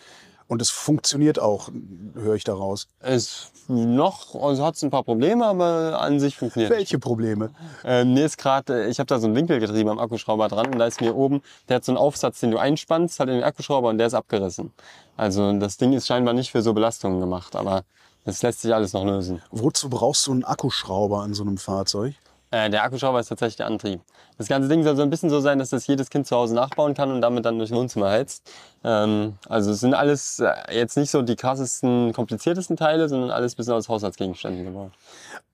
Und 0.52 0.62
es 0.62 0.70
funktioniert 0.70 1.40
auch, 1.40 1.70
höre 2.14 2.36
ich 2.36 2.44
daraus. 2.44 2.90
Es 3.00 3.54
noch, 3.70 4.36
also 4.36 4.66
hat 4.66 4.76
es 4.76 4.84
ein 4.84 4.90
paar 4.90 5.06
Probleme, 5.06 5.46
aber 5.46 6.02
an 6.02 6.20
sich 6.20 6.36
funktioniert. 6.36 6.70
Welche 6.70 7.00
Probleme? 7.00 7.52
Ähm, 7.86 8.16
mir 8.16 8.26
ist 8.26 8.38
gerade, 8.38 8.88
ich 8.88 9.00
habe 9.00 9.08
da 9.08 9.18
so 9.18 9.28
ein 9.28 9.36
Winkelgetriebe 9.36 9.90
am 9.90 9.98
Akkuschrauber 9.98 10.50
dran 10.50 10.66
und 10.66 10.78
da 10.78 10.88
ist 10.88 11.00
mir 11.00 11.16
oben, 11.16 11.42
der 11.70 11.78
hat 11.78 11.86
so 11.86 11.94
einen 11.94 11.98
Aufsatz, 11.98 12.42
den 12.42 12.52
du 12.52 12.58
einspannst, 12.58 13.18
halt 13.22 13.30
in 13.30 13.36
den 13.36 13.46
Akkuschrauber 13.46 13.88
und 13.88 13.98
der 13.98 14.08
ist 14.08 14.14
abgerissen. 14.14 14.74
Also 15.16 15.58
das 15.58 15.78
Ding 15.78 15.94
ist 15.94 16.06
scheinbar 16.06 16.34
nicht 16.34 16.52
für 16.52 16.62
so 16.62 16.74
Belastungen 16.74 17.22
gemacht, 17.22 17.56
aber 17.56 17.86
das 18.26 18.42
lässt 18.42 18.60
sich 18.60 18.74
alles 18.74 18.92
noch 18.92 19.06
lösen. 19.06 19.42
Wozu 19.52 19.90
brauchst 19.90 20.28
du 20.28 20.34
einen 20.34 20.44
Akkuschrauber 20.44 21.22
an 21.22 21.34
so 21.34 21.44
einem 21.44 21.60
Fahrzeug? 21.60 22.16
Äh, 22.52 22.70
der 22.70 22.84
Akkuschrauber 22.84 23.20
ist 23.20 23.28
tatsächlich 23.28 23.56
der 23.56 23.68
Antrieb. 23.68 24.02
Das 24.38 24.48
ganze 24.48 24.68
Ding 24.68 24.84
soll 24.84 24.96
so 24.96 25.02
ein 25.02 25.10
bisschen 25.10 25.30
so 25.30 25.40
sein, 25.40 25.58
dass 25.58 25.70
das 25.70 25.88
jedes 25.88 26.10
Kind 26.10 26.28
zu 26.28 26.36
Hause 26.36 26.54
nachbauen 26.54 26.94
kann 26.94 27.12
und 27.12 27.22
damit 27.22 27.46
dann 27.46 27.58
durch 27.58 27.72
Wohnzimmer 27.72 28.10
heizt. 28.10 28.52
Ähm, 28.84 29.38
also 29.48 29.72
es 29.72 29.80
sind 29.80 29.94
alles 29.94 30.40
äh, 30.40 30.52
jetzt 30.72 30.98
nicht 30.98 31.12
so 31.12 31.22
die 31.22 31.36
krassesten, 31.36 32.12
kompliziertesten 32.14 32.76
Teile, 32.76 33.08
sondern 33.08 33.32
alles 33.32 33.54
ein 33.54 33.58
bisschen 33.58 33.74
aus 33.74 33.88
Haushaltsgegenständen 33.88 34.66
gebaut. 34.66 34.92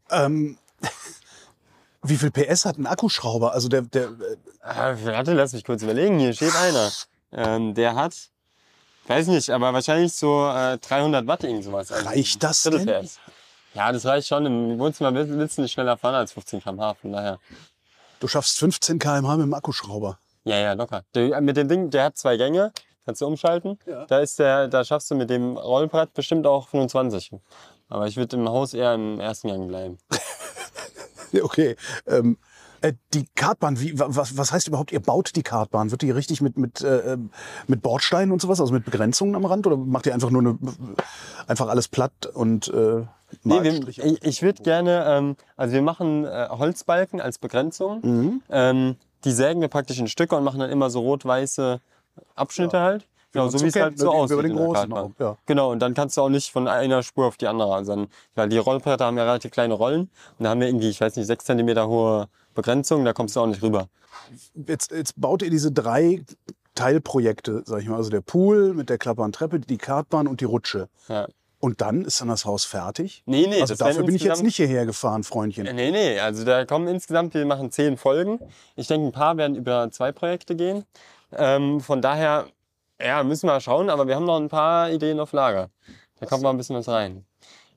Ähm, 0.09 0.57
wie 2.03 2.17
viel 2.17 2.31
PS 2.31 2.65
hat 2.65 2.77
ein 2.77 2.87
Akkuschrauber? 2.87 3.53
Also 3.53 3.67
der, 3.67 3.83
der, 3.83 4.05
äh, 4.05 4.37
Äh, 4.91 5.05
warte, 5.05 5.33
lass 5.33 5.53
mich 5.53 5.63
kurz 5.63 5.81
überlegen. 5.83 6.19
Hier 6.19 6.33
steht 6.33 6.55
einer. 6.55 6.91
Ähm, 7.31 7.73
der 7.73 7.95
hat, 7.95 8.13
weiß 9.07 9.27
nicht, 9.27 9.49
aber 9.49 9.73
wahrscheinlich 9.73 10.13
so 10.13 10.47
äh, 10.49 10.77
300 10.77 11.27
Watt 11.27 11.43
irgend 11.43 11.63
sowas. 11.63 11.91
Also 11.91 12.07
Reicht 12.07 12.43
das 12.43 12.63
denn? 12.63 12.85
PS. 12.85 13.19
Ja, 13.77 13.91
das 13.91 14.05
reicht 14.05 14.27
schon. 14.27 14.45
Im 14.47 14.79
Wohnzimmer 14.79 15.13
will- 15.13 15.37
willst 15.37 15.57
du 15.59 15.61
nicht 15.61 15.71
schneller 15.71 15.97
fahren 15.97 16.15
als 16.15 16.31
15 16.33 16.61
km/h. 16.61 16.95
Von 16.95 17.11
daher. 17.11 17.39
du 18.19 18.27
schaffst 18.27 18.57
15 18.57 18.97
km/h 18.97 19.37
mit 19.37 19.45
dem 19.45 19.53
Akkuschrauber. 19.53 20.17
Ja, 20.45 20.57
ja, 20.57 20.73
locker. 20.73 21.03
Der, 21.13 21.39
mit 21.41 21.57
dem 21.57 21.67
Ding, 21.67 21.89
der 21.91 22.05
hat 22.05 22.17
zwei 22.17 22.37
Gänge. 22.37 22.71
Kannst 23.05 23.21
du 23.21 23.27
umschalten. 23.27 23.77
Ja. 23.85 24.05
Da, 24.07 24.19
ist 24.19 24.39
der, 24.39 24.67
da 24.67 24.83
schaffst 24.83 25.11
du 25.11 25.15
mit 25.15 25.29
dem 25.29 25.57
Rollbrett 25.57 26.13
bestimmt 26.15 26.47
auch 26.47 26.67
25. 26.69 27.31
Aber 27.89 28.07
ich 28.07 28.17
würde 28.17 28.35
im 28.35 28.49
Haus 28.49 28.73
eher 28.73 28.95
im 28.95 29.19
ersten 29.19 29.47
Gang 29.49 29.67
bleiben. 29.67 29.97
Okay. 31.41 31.75
Ähm, 32.07 32.37
äh, 32.81 32.93
die 33.13 33.27
Kartbahn, 33.35 33.79
wie, 33.79 33.97
wa- 33.99 34.07
was, 34.09 34.37
was 34.37 34.51
heißt 34.51 34.67
überhaupt, 34.67 34.91
ihr 34.91 34.99
baut 34.99 35.35
die 35.35 35.43
Kartbahn? 35.43 35.91
Wird 35.91 36.01
die 36.01 36.11
richtig 36.11 36.41
mit, 36.41 36.57
mit, 36.57 36.81
äh, 36.81 37.13
ähm, 37.13 37.31
mit 37.67 37.81
Bordsteinen 37.81 38.31
und 38.31 38.41
sowas, 38.41 38.59
also 38.61 38.73
mit 38.73 38.85
Begrenzungen 38.85 39.35
am 39.35 39.45
Rand? 39.45 39.65
Oder 39.67 39.77
macht 39.77 40.05
ihr 40.05 40.13
einfach 40.13 40.29
nur 40.29 40.41
eine, 40.41 40.57
einfach 41.47 41.67
alles 41.67 41.87
platt 41.87 42.25
und 42.33 42.67
äh, 42.69 43.03
Nee, 43.43 43.61
wir, 43.61 43.87
ich 43.89 43.99
ich 44.23 44.41
würde 44.41 44.63
gerne, 44.63 45.03
ähm, 45.05 45.35
also 45.57 45.73
wir 45.73 45.81
machen 45.81 46.23
äh, 46.23 46.47
Holzbalken 46.49 47.19
als 47.19 47.37
Begrenzung. 47.39 47.99
Mhm. 48.01 48.41
Ähm, 48.49 48.95
die 49.25 49.31
sägen 49.33 49.59
wir 49.59 49.67
praktisch 49.67 49.99
in 49.99 50.07
Stücke 50.07 50.35
und 50.37 50.45
machen 50.45 50.59
dann 50.61 50.69
immer 50.69 50.89
so 50.89 51.01
rot-weiße 51.01 51.81
Abschnitte 52.35 52.79
halt. 52.79 53.05
Genau, 53.33 53.49
so 53.49 53.59
wie 53.61 53.67
es 53.67 53.75
halt 53.75 53.99
so 53.99 54.11
aussieht. 54.11 54.41
den 54.41 54.55
großen 54.55 54.93
auch, 54.93 55.11
ja. 55.19 55.35
Genau, 55.45 55.71
und 55.71 55.79
dann 55.79 55.93
kannst 55.93 56.15
du 56.15 56.21
auch 56.21 56.29
nicht 56.29 56.51
von 56.51 56.67
einer 56.69 57.03
Spur 57.03 57.25
auf 57.27 57.35
die 57.35 57.47
andere. 57.47 57.73
Also 57.75 57.95
dann, 57.95 58.07
weil 58.35 58.47
die 58.47 58.57
Rollbretter 58.57 59.05
haben 59.05 59.17
ja 59.17 59.25
relativ 59.25 59.51
kleine 59.51 59.73
Rollen 59.73 60.09
und 60.39 60.43
da 60.45 60.49
haben 60.49 60.61
wir 60.61 60.67
irgendwie, 60.67 60.87
ich 60.89 61.01
weiß 61.01 61.17
nicht, 61.17 61.27
sechs 61.27 61.43
Zentimeter 61.43 61.87
hohe 61.89 62.29
Begrenzung, 62.57 63.05
da 63.05 63.13
kommst 63.13 63.35
du 63.35 63.39
auch 63.39 63.47
nicht 63.47 63.61
rüber. 63.61 63.87
Jetzt, 64.67 64.91
jetzt 64.91 65.13
baut 65.19 65.41
ihr 65.41 65.49
diese 65.49 65.71
drei 65.71 66.23
Teilprojekte, 66.75 67.63
sag 67.65 67.81
ich 67.81 67.87
mal, 67.87 67.95
also 67.95 68.09
der 68.09 68.21
Pool 68.21 68.73
mit 68.73 68.89
der 68.89 68.97
klappbaren 68.97 69.31
Treppe, 69.31 69.59
die 69.59 69.77
Kartbahn 69.77 70.27
und 70.27 70.41
die 70.41 70.45
Rutsche. 70.45 70.89
Ja. 71.07 71.27
Und 71.59 71.81
dann 71.81 72.05
ist 72.05 72.21
dann 72.21 72.27
das 72.27 72.45
Haus 72.45 72.65
fertig? 72.65 73.23
Nee, 73.25 73.47
nee, 73.47 73.61
also 73.61 73.73
dafür 73.73 74.03
bin 74.03 74.15
ich 74.15 74.23
jetzt 74.23 74.43
nicht 74.43 74.57
hierher 74.57 74.85
gefahren, 74.85 75.23
Freundchen. 75.23 75.63
Nee, 75.75 75.91
nee, 75.91 76.19
also 76.19 76.45
da 76.45 76.65
kommen 76.65 76.87
insgesamt, 76.87 77.33
wir 77.33 77.45
machen 77.45 77.71
zehn 77.71 77.97
Folgen. 77.97 78.39
Ich 78.75 78.87
denke, 78.87 79.07
ein 79.07 79.11
paar 79.11 79.37
werden 79.37 79.55
über 79.55 79.89
zwei 79.91 80.11
Projekte 80.11 80.55
gehen. 80.55 80.83
Ähm, 81.31 81.81
von 81.81 82.01
daher, 82.01 82.47
ja, 83.01 83.23
müssen 83.23 83.47
wir 83.47 83.59
schauen, 83.59 83.89
aber 83.89 84.07
wir 84.07 84.15
haben 84.15 84.25
noch 84.25 84.39
ein 84.39 84.49
paar 84.49 84.91
Ideen 84.91 85.19
auf 85.19 85.31
Lager. 85.31 85.69
Da 86.19 86.25
kommt 86.25 86.43
mal 86.43 86.51
ein 86.51 86.57
bisschen 86.57 86.75
was 86.75 86.87
rein. 86.87 87.25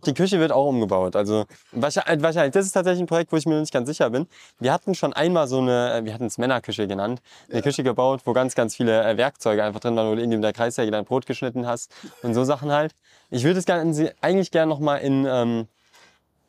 Die 0.06 0.14
Küche 0.14 0.38
wird 0.38 0.52
auch 0.52 0.66
umgebaut. 0.66 1.16
Also 1.16 1.44
wahrscheinlich, 1.72 2.22
wahrscheinlich, 2.22 2.52
das 2.52 2.66
ist 2.66 2.72
tatsächlich 2.72 3.02
ein 3.02 3.06
Projekt, 3.06 3.32
wo 3.32 3.36
ich 3.36 3.46
mir 3.46 3.54
noch 3.54 3.60
nicht 3.60 3.72
ganz 3.72 3.88
sicher 3.88 4.10
bin. 4.10 4.26
Wir 4.58 4.72
hatten 4.72 4.94
schon 4.94 5.12
einmal 5.12 5.46
so 5.48 5.58
eine, 5.58 5.94
äh, 5.94 6.04
wir 6.04 6.14
hatten 6.14 6.26
es 6.26 6.38
Männerküche 6.38 6.86
genannt, 6.86 7.20
eine 7.50 7.62
Küche 7.62 7.82
gebaut, 7.82 8.22
wo 8.24 8.32
ganz, 8.32 8.54
ganz 8.54 8.76
viele 8.76 9.04
äh, 9.04 9.16
Werkzeuge 9.16 9.62
einfach 9.62 9.80
drin 9.80 9.96
waren, 9.96 10.10
wo 10.10 10.14
du 10.14 10.20
irgendwie 10.20 10.38
mit 10.38 10.44
der 10.44 10.52
Kreissäge 10.52 10.90
dein 10.90 11.04
Brot 11.04 11.26
geschnitten 11.26 11.66
hast 11.66 11.92
und 12.22 12.34
so 12.34 12.44
Sachen 12.44 12.72
halt. 12.72 12.94
Ich 13.30 13.44
würde 13.44 13.58
es 13.58 13.66
gerne, 13.66 14.14
eigentlich 14.20 14.50
gerne 14.50 14.70
noch 14.70 14.80
mal 14.80 14.96
in 14.96 15.26
ähm, 15.28 15.68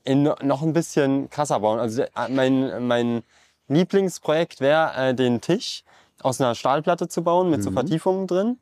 in 0.04 0.24
noch 0.24 0.62
ein 0.62 0.74
bisschen 0.74 1.30
krasser 1.30 1.60
bauen. 1.60 1.80
Also 1.80 2.04
äh, 2.04 2.08
mein, 2.30 2.88
mein 2.88 3.24
Lieblingsprojekt 3.68 4.60
wäre, 4.60 4.94
äh, 4.96 5.14
den 5.14 5.42
Tisch 5.42 5.84
aus 6.22 6.40
einer 6.40 6.56
Stahlplatte 6.56 7.08
zu 7.08 7.24
bauen 7.24 7.50
mit 7.50 7.64
so 7.64 7.72
Vertiefungen 7.72 8.28
drin. 8.28 8.58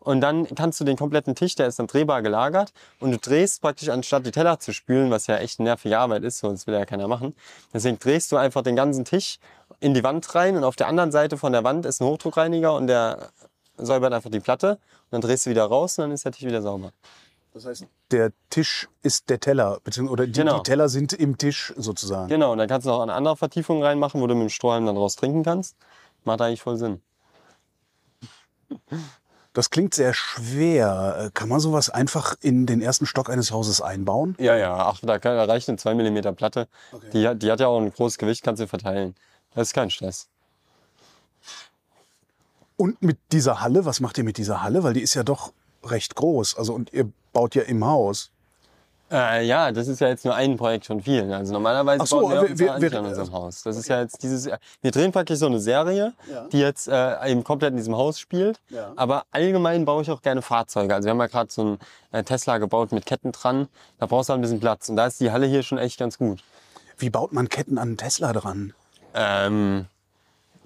Und 0.00 0.22
dann 0.22 0.46
kannst 0.54 0.80
du 0.80 0.84
den 0.84 0.96
kompletten 0.96 1.34
Tisch, 1.34 1.54
der 1.54 1.66
ist 1.66 1.78
dann 1.78 1.86
drehbar 1.86 2.22
gelagert 2.22 2.72
und 3.00 3.10
du 3.12 3.18
drehst 3.18 3.60
praktisch, 3.60 3.90
anstatt 3.90 4.24
die 4.24 4.30
Teller 4.30 4.58
zu 4.58 4.72
spülen, 4.72 5.10
was 5.10 5.26
ja 5.26 5.36
echt 5.36 5.60
nervige 5.60 5.98
Arbeit 5.98 6.24
ist, 6.24 6.38
sonst 6.38 6.66
will 6.66 6.74
ja 6.74 6.86
keiner 6.86 7.06
machen. 7.06 7.34
Deswegen 7.74 7.98
drehst 7.98 8.32
du 8.32 8.36
einfach 8.38 8.62
den 8.62 8.76
ganzen 8.76 9.04
Tisch 9.04 9.38
in 9.78 9.92
die 9.92 10.02
Wand 10.02 10.34
rein 10.34 10.56
und 10.56 10.64
auf 10.64 10.74
der 10.76 10.88
anderen 10.88 11.12
Seite 11.12 11.36
von 11.36 11.52
der 11.52 11.64
Wand 11.64 11.84
ist 11.84 12.00
ein 12.00 12.06
Hochdruckreiniger 12.06 12.74
und 12.74 12.86
der 12.86 13.28
säubert 13.76 14.12
einfach 14.14 14.30
die 14.30 14.40
Platte 14.40 14.72
und 14.72 14.78
dann 15.10 15.20
drehst 15.20 15.44
du 15.46 15.50
wieder 15.50 15.64
raus 15.64 15.98
und 15.98 16.04
dann 16.04 16.12
ist 16.12 16.24
der 16.24 16.32
Tisch 16.32 16.44
wieder 16.44 16.62
sauber. 16.62 16.92
Das 17.52 17.66
heißt, 17.66 17.84
der 18.10 18.32
Tisch 18.48 18.88
ist 19.02 19.28
der 19.28 19.40
Teller, 19.40 19.80
beziehungsweise 19.84 20.12
oder 20.12 20.26
die, 20.26 20.32
Genau. 20.32 20.58
die 20.58 20.62
Teller 20.62 20.88
sind 20.88 21.12
im 21.12 21.36
Tisch 21.36 21.74
sozusagen. 21.76 22.28
Genau, 22.28 22.52
und 22.52 22.58
dann 22.58 22.68
kannst 22.68 22.86
du 22.86 22.90
noch 22.90 23.00
eine 23.00 23.12
andere 23.12 23.36
Vertiefung 23.36 23.82
reinmachen, 23.82 24.20
wo 24.20 24.26
du 24.26 24.34
mit 24.34 24.42
dem 24.44 24.48
Strohhalm 24.50 24.86
dann 24.86 24.96
raus 24.96 25.16
trinken 25.16 25.42
kannst. 25.42 25.76
Macht 26.24 26.40
eigentlich 26.40 26.62
voll 26.62 26.76
Sinn. 26.76 27.02
Das 29.52 29.70
klingt 29.70 29.94
sehr 29.94 30.14
schwer. 30.14 31.16
Äh, 31.26 31.30
Kann 31.34 31.48
man 31.48 31.58
sowas 31.58 31.90
einfach 31.90 32.36
in 32.40 32.66
den 32.66 32.80
ersten 32.80 33.04
Stock 33.06 33.28
eines 33.30 33.50
Hauses 33.50 33.80
einbauen? 33.80 34.36
Ja, 34.38 34.56
ja, 34.56 34.76
ach, 34.76 35.00
da, 35.02 35.18
kann, 35.18 35.36
da 35.36 35.44
reicht 35.44 35.68
eine 35.68 35.76
2 35.78 35.94
mm 35.94 36.34
Platte. 36.36 36.68
Die, 37.12 37.26
hat- 37.26 37.42
die 37.42 37.50
hat 37.50 37.58
ja 37.60 37.66
auch 37.66 37.80
ein 37.80 37.90
großes 37.92 38.18
Gewicht, 38.18 38.44
kannst 38.44 38.62
du 38.62 38.68
verteilen. 38.68 39.16
Das 39.54 39.68
ist 39.68 39.74
kein 39.74 39.90
Stress. 39.90 40.28
Und 42.76 43.02
mit 43.02 43.18
dieser 43.32 43.60
Halle, 43.60 43.84
was 43.84 44.00
macht 44.00 44.16
ihr 44.18 44.24
mit 44.24 44.38
dieser 44.38 44.62
Halle? 44.62 44.82
Weil 44.84 44.94
die 44.94 45.02
ist 45.02 45.14
ja 45.14 45.22
doch 45.22 45.52
recht 45.84 46.14
groß. 46.14 46.56
Also 46.56 46.72
und 46.74 46.92
ihr 46.92 47.10
baut 47.32 47.54
ja 47.54 47.62
im 47.62 47.84
Haus. 47.84 48.30
Äh, 49.12 49.44
ja, 49.44 49.72
das 49.72 49.88
ist 49.88 50.00
ja 50.00 50.08
jetzt 50.08 50.24
nur 50.24 50.34
ein 50.36 50.56
Projekt 50.56 50.86
von 50.86 51.02
vielen. 51.02 51.32
Also 51.32 51.52
normalerweise 51.52 52.06
so, 52.06 52.20
bauen 52.20 52.30
wir, 52.30 52.58
wir- 52.58 52.80
wir, 52.80 52.98
an 52.98 53.06
unserem 53.06 53.32
Haus. 53.32 53.62
Das 53.64 53.76
ist 53.76 53.88
ja 53.88 54.00
jetzt 54.00 54.22
dieses, 54.22 54.48
wir 54.82 54.90
drehen 54.92 55.10
praktisch 55.10 55.38
so 55.40 55.46
eine 55.46 55.58
Serie, 55.58 56.12
Ja. 56.30 56.46
die 56.52 56.60
jetzt 56.60 56.86
äh, 56.86 57.28
eben 57.28 57.42
komplett 57.42 57.72
in 57.72 57.76
diesem 57.76 57.96
Haus 57.96 58.20
spielt. 58.20 58.60
Ja. 58.68 58.92
Aber 58.94 59.24
allgemein 59.32 59.84
baue 59.84 60.02
ich 60.02 60.10
auch 60.12 60.22
gerne 60.22 60.42
Fahrzeuge. 60.42 60.94
Also 60.94 61.06
wir 61.06 61.10
haben 61.10 61.18
ja 61.20 61.26
gerade 61.26 61.50
so 61.50 61.62
einen 61.62 61.78
äh, 62.12 62.22
Tesla 62.22 62.58
gebaut 62.58 62.92
mit 62.92 63.04
Ketten 63.04 63.32
dran. 63.32 63.66
Da 63.98 64.06
brauchst 64.06 64.28
du 64.28 64.32
halt 64.32 64.38
ein 64.38 64.42
bisschen 64.42 64.60
Platz. 64.60 64.88
Und 64.88 64.94
da 64.96 65.06
ist 65.06 65.18
die 65.20 65.32
Halle 65.32 65.46
hier 65.46 65.64
schon 65.64 65.78
echt 65.78 65.98
ganz 65.98 66.16
gut. 66.16 66.44
Wie 66.96 67.10
baut 67.10 67.32
man 67.32 67.48
Ketten 67.48 67.78
an 67.78 67.88
einen 67.88 67.96
Tesla 67.96 68.32
dran? 68.32 68.74
Ähm, 69.14 69.86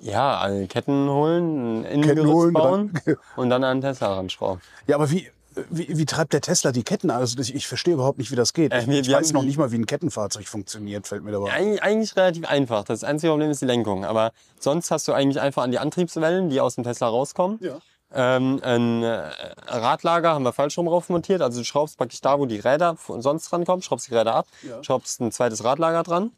ja, 0.01 0.37
also 0.37 0.67
Ketten 0.67 1.09
holen, 1.09 1.87
ein 1.87 2.03
Ketten 2.03 2.27
holen, 2.27 2.51
Innengerüst 2.51 2.53
bauen 2.53 2.93
dran- 3.07 3.17
und 3.37 3.49
dann 3.49 3.65
an 3.65 3.81
den 3.81 3.89
Tesla 3.91 4.15
ranschrauben. 4.17 4.61
Ja, 4.87 4.97
aber 4.97 5.11
wie, 5.11 5.31
wie, 5.71 5.99
wie 5.99 6.05
treibt 6.07 6.33
der 6.33 6.41
Tesla 6.41 6.73
die 6.73 6.83
Ketten 6.83 7.11
an? 7.11 7.19
Also 7.19 7.39
ich, 7.41 7.55
ich 7.55 7.67
verstehe 7.67 7.95
überhaupt 7.95 8.19
nicht, 8.19 8.31
wie 8.31 8.37
das 8.37 8.53
geht. 8.53 8.73
Äh, 8.73 8.87
wir- 8.87 9.01
ich 9.01 9.09
wir 9.09 9.17
weiß 9.17 9.29
haben 9.29 9.35
noch 9.35 9.43
nicht 9.45 9.57
mal, 9.59 9.71
wie 9.73 9.77
ein 9.79 9.87
Kettenfahrzeug 9.87 10.47
funktioniert, 10.49 11.07
fällt 11.07 11.23
mir 11.25 11.33
dabei. 11.33 11.53
ein. 11.53 11.75
Eig 11.75 11.83
eigentlich 11.83 12.17
relativ 12.17 12.47
einfach. 12.49 12.85
Das 12.85 13.05
einzige 13.05 13.31
Problem 13.33 13.51
ist 13.51 13.61
die 13.63 13.67
Lenkung. 13.67 14.05
Aber 14.05 14.33
sonst 14.59 14.91
hast 14.91 15.07
du 15.09 15.13
eigentlich 15.13 15.41
einfach 15.41 15.63
an 15.63 15.71
die 15.71 15.79
Antriebswellen, 15.79 16.51
die 16.51 16.61
aus 16.61 16.75
dem 16.77 16.85
Tesla 16.85 17.09
rauskommen. 17.09 17.59
Ja. 17.61 17.79
Ähm, 18.17 18.61
ein 18.63 19.03
äh, 19.03 19.31
Radlager 19.67 20.35
haben 20.35 20.45
wir 20.45 20.53
falsch 20.53 20.79
rum 20.79 20.87
rauf 20.89 21.09
montiert. 21.09 21.43
Also 21.43 21.59
du 21.61 21.65
schraubst 21.65 21.99
praktisch 21.99 22.21
da, 22.21 22.39
wo 22.39 22.47
die 22.47 22.59
Räder 22.61 22.97
sonst 23.19 23.51
drankommen, 23.51 23.83
schraubst 23.83 24.09
die 24.09 24.15
Räder 24.15 24.35
ab, 24.35 24.47
Ja. 24.63 24.83
schraubst 24.85 25.21
ein 25.21 25.33
zweites 25.33 25.65
Radlager 25.65 26.03
dran 26.05 26.31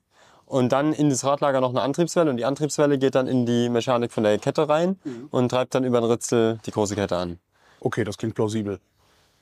und 0.46 0.70
dann 0.73 0.92
in 0.94 1.11
das 1.11 1.25
Radlager 1.25 1.61
noch 1.61 1.70
eine 1.70 1.82
Antriebswelle 1.82 2.30
und 2.30 2.38
die 2.38 2.44
Antriebswelle 2.46 2.96
geht 2.99 3.14
dann 3.14 3.26
in 3.26 3.44
die 3.44 3.68
Mechanik 3.68 4.12
von 4.12 4.23
der 4.23 4.38
Kette 4.38 4.68
rein 4.68 4.99
Mhm. 5.04 5.28
und 5.30 5.49
treibt 5.50 5.75
dann 5.75 5.85
über 5.85 6.00
den 6.00 6.08
Ritzel 6.11 6.58
die 6.64 6.70
große 6.70 6.94
Kette 6.94 7.16
an. 7.18 7.38
Okay, 7.80 8.04
das 8.04 8.16
klingt 8.16 8.35
plausibel. 8.35 8.80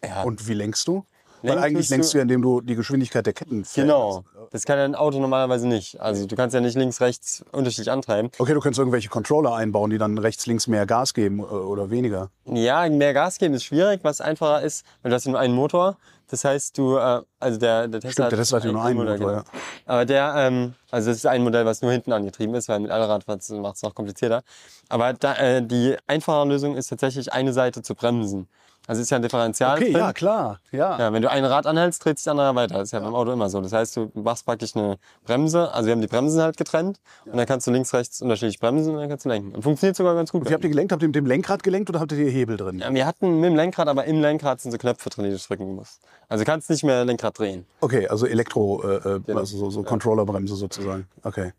Ja. 0.09 0.23
Und 0.23 0.47
wie 0.49 0.55
lenkst 0.55 0.87
du? 0.89 1.05
Weil 1.43 1.51
Lenken 1.51 1.65
eigentlich 1.65 1.91
lenkst 1.91 2.11
du- 2.11 2.15
du 2.15 2.19
ja, 2.19 2.23
indem 2.23 2.41
du 2.41 2.61
die 2.63 2.75
Geschwindigkeit 2.75 3.27
der 3.27 3.35
Ketten 3.35 3.65
Genau. 3.75 4.23
veränderst. 4.25 4.55
Das 4.55 4.65
kann 4.65 4.79
ja 4.79 4.85
ein 4.87 4.95
Auto 4.95 5.19
normalerweise 5.21 5.69
nicht. 5.69 6.01
Also 6.01 6.27
du 6.27 6.37
kannst 6.37 6.55
ja 6.55 6.61
nicht 6.63 6.75
links, 6.75 7.03
rechts 7.03 7.45
unterschiedlich 7.53 7.91
antreiben. 7.91 8.31
Okay, 8.39 8.55
du 8.55 8.61
könntest 8.61 8.79
irgendwelche 8.79 9.11
Controller 9.11 9.55
einbauen, 9.55 9.91
die 9.91 9.99
dann 9.99 10.17
rechts, 10.17 10.47
links 10.47 10.69
mehr 10.69 10.87
Gas 10.87 11.13
geben 11.13 11.41
äh, 11.41 11.43
oder 11.43 11.91
weniger. 11.91 12.31
Ja, 12.47 12.89
mehr 12.89 13.13
Gas 13.13 13.37
geben 13.39 13.53
ist 13.53 13.65
schwierig. 13.65 14.01
Was 14.05 14.23
einfacher 14.23 14.63
ist, 14.63 14.87
weil 15.03 15.11
du 15.11 15.17
hast 15.17 15.27
nur 15.27 15.39
einen 15.39 15.55
Motor. 15.55 15.99
Das 16.29 16.45
heißt, 16.47 16.79
du, 16.79 16.97
äh, 16.97 17.21
also 17.41 17.59
der, 17.59 17.89
der 17.89 18.01
Tesla 18.01 18.13
Stimmt, 18.13 18.33
der 18.33 18.39
Tesla 18.39 18.57
hat 18.59 18.65
ja 18.65 18.73
nur 18.73 18.83
einen 18.83 18.97
Motor, 18.97 19.33
ja. 19.33 19.45
Aber 19.85 20.07
der, 20.07 20.33
ähm, 20.39 20.75
also 20.91 21.11
das 21.11 21.19
ist 21.19 21.27
ein 21.27 21.43
Modell, 21.45 21.67
was 21.67 21.83
nur 21.83 21.93
hinten 21.93 22.13
angetrieben 22.13 22.55
ist, 22.55 22.69
weil 22.71 22.81
mit 22.81 22.91
Allrad 22.91 23.27
macht 23.29 23.41
es 23.43 23.51
noch 23.83 23.95
komplizierter. 23.95 24.43
Aber 24.89 25.13
da, 25.13 25.35
äh, 25.37 25.63
die 25.67 25.95
einfache 26.07 26.49
Lösung 26.49 26.75
ist 26.77 26.87
tatsächlich 26.89 27.35
eine 27.35 27.53
Seite 27.53 27.83
zu 27.83 27.95
bremsen. 27.95 28.49
Also 28.87 29.01
es 29.01 29.07
ist 29.07 29.11
ja 29.11 29.17
ein 29.17 29.23
Differential 29.23 29.77
Okay, 29.77 29.93
drin. 29.93 29.97
ja, 29.97 30.13
klar. 30.13 30.61
Ja. 30.71 30.99
Ja, 30.99 31.13
wenn 31.13 31.23
du 31.23 31.31
ein 31.31 31.45
Rad 31.45 31.67
anhältst, 31.67 32.05
dreht 32.05 32.19
sich 32.19 32.25
das 32.25 32.33
andere 32.33 32.55
weiter. 32.55 32.75
Das 32.75 32.85
ist 32.89 32.93
ja, 32.93 33.01
beim 33.01 33.15
Auto 33.15 33.33
immer 33.33 33.49
so. 33.49 33.61
Das 33.63 33.73
heißt, 33.73 33.97
du 33.97 34.11
machst 34.15 34.45
praktisch 34.45 34.77
eine 34.77 34.99
Bremse. 35.25 35.73
Also 35.73 35.87
wir 35.87 35.93
haben 35.93 36.03
die 36.03 36.07
Bremsen 36.07 36.43
halt 36.43 36.57
getrennt. 36.59 36.99
Und 37.25 37.37
dann 37.37 37.47
kannst 37.47 37.67
du 37.67 37.71
links, 37.71 37.95
rechts 37.95 38.21
unterschiedlich 38.21 38.61
bremsen 38.61 38.95
und 38.95 39.01
dann 39.01 39.09
kannst 39.09 39.25
du 39.25 39.31
lenken. 39.31 39.55
Und 39.55 39.63
funktioniert 39.63 39.97
sogar 39.97 40.15
ganz 40.15 40.33
gut. 40.33 40.49
Wie 40.49 40.53
habt 40.53 40.65
ihr 40.65 40.71
gelenkt? 40.71 40.93
Habt 40.93 41.01
ihr 41.03 41.09
mit 41.09 41.17
dem 41.17 41.25
Lenkrad 41.27 41.63
gelenkt 41.63 41.89
oder 41.89 42.01
habt 42.01 42.13
ihr 42.13 42.19
hier 42.19 42.31
Hebel 42.31 42.57
drin? 42.59 42.79
Ja, 42.81 42.93
wir 42.93 43.07
hatten 43.07 43.41
mit 43.41 43.51
dem 43.51 43.57
Lenkrad, 43.57 43.89
aber 43.89 44.05
im 44.05 44.21
Lenkrad 44.21 44.61
sind 44.61 44.71
so 44.73 44.77
Knöpfe 44.79 45.09
drin, 45.09 45.25
die 45.25 45.31
du 45.31 45.39
drücken 45.39 45.75
musst. 45.75 46.01
Also 46.29 46.45
du 46.45 46.51
kannst 46.51 46.69
nicht 46.69 46.85
mehr 46.85 47.05
Lenkrad 47.07 47.39
drehen. 47.39 47.65
Okay, 47.81 48.07
also 48.09 48.27
Elektro, 48.27 48.83
äh, 48.83 48.97
äh, 48.97 49.21
Genau. 49.21 49.39
also 49.41 49.57
so, 49.57 49.71
so 49.71 49.83
Controllerbremse 49.83 50.57
sozusagen. 50.57 51.09
Okay. 51.23 51.53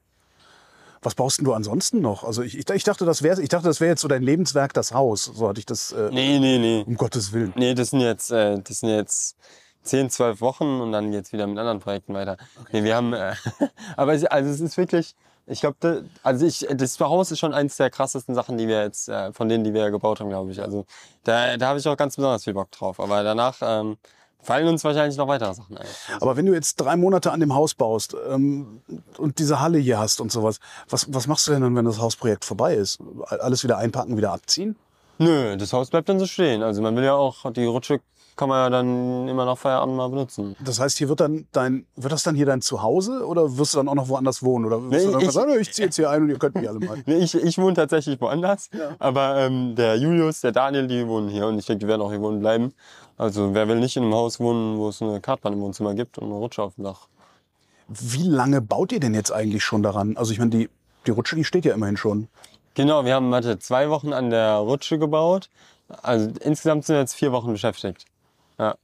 Was 1.05 1.13
baust 1.13 1.37
denn 1.37 1.45
du 1.45 1.53
ansonsten 1.53 2.01
noch? 2.01 2.23
Also 2.23 2.41
ich, 2.41 2.57
ich, 2.57 2.67
ich 2.67 2.83
dachte, 2.83 3.05
das 3.05 3.21
wäre, 3.21 3.41
ich 3.41 3.49
dachte, 3.49 3.67
das 3.67 3.79
wäre 3.79 3.91
jetzt 3.91 4.01
so 4.01 4.07
dein 4.07 4.23
Lebenswerk, 4.23 4.73
das 4.73 4.91
Haus. 4.91 5.25
So 5.25 5.47
hatte 5.47 5.59
ich 5.59 5.65
das. 5.65 5.91
Äh, 5.91 6.09
Nee, 6.11 6.39
nee, 6.39 6.57
nee. 6.57 6.83
Um 6.85 6.95
Gottes 6.95 7.31
Willen. 7.31 7.53
Nee, 7.55 7.75
das 7.75 7.91
sind 7.91 8.01
jetzt, 8.01 8.31
äh, 8.31 8.59
das 8.59 8.79
sind 8.79 8.89
jetzt 8.89 9.37
10, 9.83 10.09
12 10.09 10.41
Wochen 10.41 10.81
und 10.81 10.91
dann 10.91 11.13
jetzt 11.13 11.31
wieder 11.31 11.45
mit 11.45 11.59
anderen 11.59 11.79
Projekten 11.79 12.15
weiter. 12.15 12.37
Nee, 12.71 12.83
wir 12.83 12.95
haben, 12.95 13.13
äh, 13.13 13.35
aber 13.97 14.15
es, 14.15 14.25
also 14.25 14.49
es 14.49 14.59
ist 14.59 14.77
wirklich, 14.77 15.15
ich 15.45 15.61
glaube, 15.61 16.05
also 16.23 16.43
ich, 16.45 16.65
das 16.71 16.99
Haus 16.99 17.29
ist 17.29 17.37
schon 17.37 17.53
eins 17.53 17.77
der 17.77 17.91
krassesten 17.91 18.33
Sachen, 18.33 18.57
die 18.57 18.67
wir 18.67 18.81
jetzt, 18.81 19.07
äh, 19.07 19.31
von 19.31 19.47
denen, 19.47 19.63
die 19.63 19.75
wir 19.75 19.91
gebaut 19.91 20.19
haben, 20.19 20.29
glaube 20.29 20.51
ich. 20.51 20.59
Also 20.59 20.85
da, 21.23 21.55
da 21.57 21.67
habe 21.67 21.77
ich 21.79 21.87
auch 21.87 21.97
ganz 21.97 22.15
besonders 22.15 22.45
viel 22.45 22.55
Bock 22.55 22.71
drauf. 22.71 22.99
Aber 22.99 23.23
danach 23.23 23.57
ähm, 23.61 23.97
fallen 24.45 24.67
uns 24.67 24.83
wahrscheinlich 24.83 25.17
noch 25.17 25.27
weitere 25.27 25.53
Sachen 25.53 25.77
ein. 25.77 25.85
Aber 26.21 26.37
wenn 26.37 26.45
du 26.45 26.53
jetzt 26.53 26.75
drei 26.77 26.95
Monate 26.95 27.31
an 27.31 27.39
dem 27.39 27.53
Haus 27.53 27.73
baust 27.73 28.15
ähm, 28.29 28.81
und 29.17 29.39
diese 29.39 29.59
Halle 29.59 29.79
hier 29.79 29.99
hast 29.99 30.21
und 30.21 30.31
sowas, 30.31 30.59
was, 30.89 31.13
was 31.13 31.27
machst 31.27 31.47
du 31.47 31.51
denn 31.51 31.61
dann, 31.61 31.75
wenn 31.75 31.85
das 31.85 31.99
Hausprojekt 31.99 32.45
vorbei 32.45 32.75
ist? 32.75 32.99
Alles 33.27 33.63
wieder 33.63 33.77
einpacken, 33.77 34.17
wieder 34.17 34.31
abziehen? 34.31 34.75
Nö, 35.17 35.55
das 35.57 35.73
Haus 35.73 35.89
bleibt 35.89 36.09
dann 36.09 36.19
so 36.19 36.25
stehen. 36.25 36.61
Also 36.61 36.81
man 36.81 36.95
will 36.95 37.03
ja 37.03 37.13
auch, 37.13 37.51
die 37.51 37.65
Rutsche 37.65 38.01
kann 38.35 38.49
man 38.49 38.57
ja 38.65 38.69
dann 38.69 39.27
immer 39.27 39.45
nach 39.45 39.57
Feierabend 39.57 39.95
mal 39.95 40.09
benutzen. 40.09 40.55
Das 40.59 40.79
heißt, 40.79 40.97
hier 40.97 41.07
wird 41.09 41.19
dann 41.21 41.47
dein, 41.53 41.85
wird 41.95 42.11
das 42.11 42.23
dann 42.23 42.35
hier 42.35 42.45
dein 42.45 42.61
Zuhause 42.61 43.25
oder 43.25 43.57
wirst 43.57 43.73
du 43.73 43.77
dann 43.77 43.87
auch 43.87 43.95
noch 43.95 44.09
woanders 44.09 44.43
wohnen? 44.43 44.65
Oder 44.65 44.81
wirst 44.83 44.91
Nee, 44.91 45.05
du 45.05 45.11
dann 45.11 45.21
ich- 45.21 45.31
sagen, 45.31 45.51
"Nö, 45.53 45.59
ich 45.59 45.73
ziehe 45.73 45.85
jetzt 45.87 45.95
hier 45.95 46.09
ein 46.09 46.23
und 46.23 46.29
ihr 46.29 46.37
könnt 46.37 46.55
mich 46.55 46.67
alle 46.67 46.79
mal. 46.79 47.01
Nee, 47.05 47.17
ich, 47.17 47.33
ich 47.35 47.57
wohne 47.57 47.73
tatsächlich 47.75 48.19
woanders, 48.19 48.69
aber 48.99 49.37
ähm, 49.37 49.75
der 49.75 49.95
Julius, 49.97 50.41
der 50.41 50.51
Daniel, 50.51 50.87
die 50.87 51.07
wohnen 51.07 51.29
hier 51.29 51.47
und 51.47 51.57
ich 51.59 51.65
denke, 51.65 51.79
die 51.85 51.87
werden 51.87 52.01
auch 52.01 52.11
hier 52.11 52.21
wohnen 52.21 52.39
bleiben. 52.39 52.73
Also 53.17 53.53
wer 53.53 53.67
will 53.69 53.79
nicht 53.79 53.95
in 53.95 54.03
einem 54.03 54.13
Haus 54.13 54.39
wohnen, 54.41 54.77
wo 54.77 54.89
es 54.89 55.01
eine 55.01 55.21
Kartbahn 55.21 55.53
im 55.53 55.61
Wohnzimmer 55.61 55.93
gibt 55.93 56.17
und 56.17 56.25
eine 56.25 56.33
Rutsche 56.33 56.61
auf 56.63 56.75
dem 56.75 56.83
Dach? 56.83 57.07
Wie 57.87 58.23
lange 58.23 58.61
baut 58.61 58.91
ihr 58.91 58.99
denn 58.99 59.13
jetzt 59.13 59.31
eigentlich 59.31 59.63
schon 59.63 59.83
daran? 59.83 60.17
Also 60.17 60.31
ich 60.33 60.39
meine, 60.39 60.51
die, 60.51 60.69
die 61.07 61.11
Rutsche, 61.11 61.35
die 61.35 61.43
steht 61.43 61.65
ja 61.65 61.73
immerhin 61.73 61.97
schon. 61.97 62.27
Genau, 62.73 63.05
wir 63.05 63.13
haben 63.13 63.31
warte, 63.31 63.57
zwei 63.59 63.89
Wochen 63.89 64.11
an 64.11 64.31
der 64.31 64.55
Rutsche 64.55 64.97
gebaut. 64.99 65.49
Also 66.01 66.31
insgesamt 66.41 66.83
sind 66.85 66.95
wir 66.95 66.99
jetzt 67.01 67.13
vier 67.13 67.31
Wochen 67.31 67.51
beschäftigt. 67.53 68.05
Ja. 68.57 68.75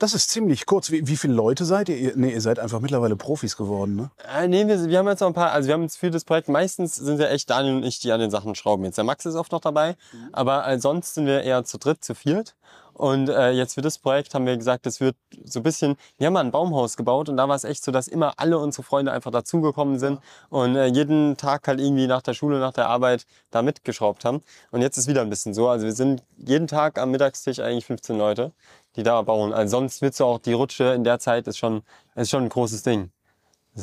Das 0.00 0.14
ist 0.14 0.30
ziemlich 0.30 0.64
kurz. 0.64 0.90
Wie, 0.90 1.06
wie 1.06 1.16
viele 1.16 1.34
Leute 1.34 1.66
seid 1.66 1.90
ihr? 1.90 1.96
ihr? 1.96 2.12
Nee, 2.16 2.32
ihr 2.32 2.40
seid 2.40 2.58
einfach 2.58 2.80
mittlerweile 2.80 3.16
Profis 3.16 3.54
geworden, 3.54 3.96
ne? 3.96 4.10
Äh, 4.34 4.48
nee, 4.48 4.66
wir, 4.66 4.88
wir 4.88 4.98
haben 4.98 5.08
jetzt 5.08 5.20
noch 5.20 5.28
ein 5.28 5.34
paar, 5.34 5.52
also 5.52 5.66
wir 5.66 5.74
haben 5.74 5.82
jetzt 5.82 5.98
für 5.98 6.10
das 6.10 6.24
Projekt, 6.24 6.48
meistens 6.48 6.96
sind 6.96 7.20
ja 7.20 7.26
echt 7.26 7.50
Daniel 7.50 7.76
und 7.76 7.82
ich, 7.84 8.00
die 8.00 8.10
an 8.10 8.18
den 8.18 8.30
Sachen 8.30 8.54
schrauben. 8.54 8.84
Jetzt 8.84 8.96
der 8.96 9.04
Max 9.04 9.26
ist 9.26 9.34
oft 9.34 9.52
noch 9.52 9.60
dabei, 9.60 9.96
aber 10.32 10.66
äh, 10.66 10.80
sonst 10.80 11.14
sind 11.14 11.26
wir 11.26 11.42
eher 11.42 11.64
zu 11.64 11.78
dritt, 11.78 12.02
zu 12.02 12.14
viert. 12.14 12.54
Und 13.00 13.30
äh, 13.30 13.52
jetzt 13.52 13.76
für 13.76 13.80
das 13.80 13.96
Projekt 13.96 14.34
haben 14.34 14.44
wir 14.44 14.58
gesagt, 14.58 14.86
es 14.86 15.00
wird 15.00 15.16
so 15.46 15.60
ein 15.60 15.62
bisschen, 15.62 15.96
wir 16.18 16.26
haben 16.26 16.34
mal 16.34 16.44
ein 16.44 16.50
Baumhaus 16.50 16.98
gebaut 16.98 17.30
und 17.30 17.38
da 17.38 17.48
war 17.48 17.56
es 17.56 17.64
echt 17.64 17.82
so, 17.82 17.92
dass 17.92 18.08
immer 18.08 18.34
alle 18.36 18.58
unsere 18.58 18.82
Freunde 18.82 19.10
einfach 19.10 19.30
dazugekommen 19.30 19.98
sind 19.98 20.20
und 20.50 20.76
äh, 20.76 20.84
jeden 20.84 21.38
Tag 21.38 21.66
halt 21.66 21.80
irgendwie 21.80 22.06
nach 22.06 22.20
der 22.20 22.34
Schule, 22.34 22.60
nach 22.60 22.74
der 22.74 22.90
Arbeit 22.90 23.24
da 23.50 23.62
mitgeschraubt 23.62 24.26
haben. 24.26 24.42
Und 24.70 24.82
jetzt 24.82 24.98
ist 24.98 25.08
wieder 25.08 25.22
ein 25.22 25.30
bisschen 25.30 25.54
so. 25.54 25.66
Also 25.70 25.86
wir 25.86 25.94
sind 25.94 26.22
jeden 26.36 26.66
Tag 26.66 26.98
am 26.98 27.10
Mittagstisch 27.10 27.58
eigentlich 27.60 27.86
15 27.86 28.18
Leute, 28.18 28.52
die 28.96 29.02
da 29.02 29.22
bauen. 29.22 29.54
Also 29.54 29.78
sonst 29.78 30.02
wird 30.02 30.14
so 30.14 30.26
auch 30.26 30.38
die 30.38 30.52
Rutsche 30.52 30.92
in 30.92 31.02
der 31.02 31.18
Zeit 31.20 31.48
ist 31.48 31.56
schon, 31.56 31.80
ist 32.16 32.28
schon 32.28 32.42
ein 32.42 32.50
großes 32.50 32.82
Ding. 32.82 33.10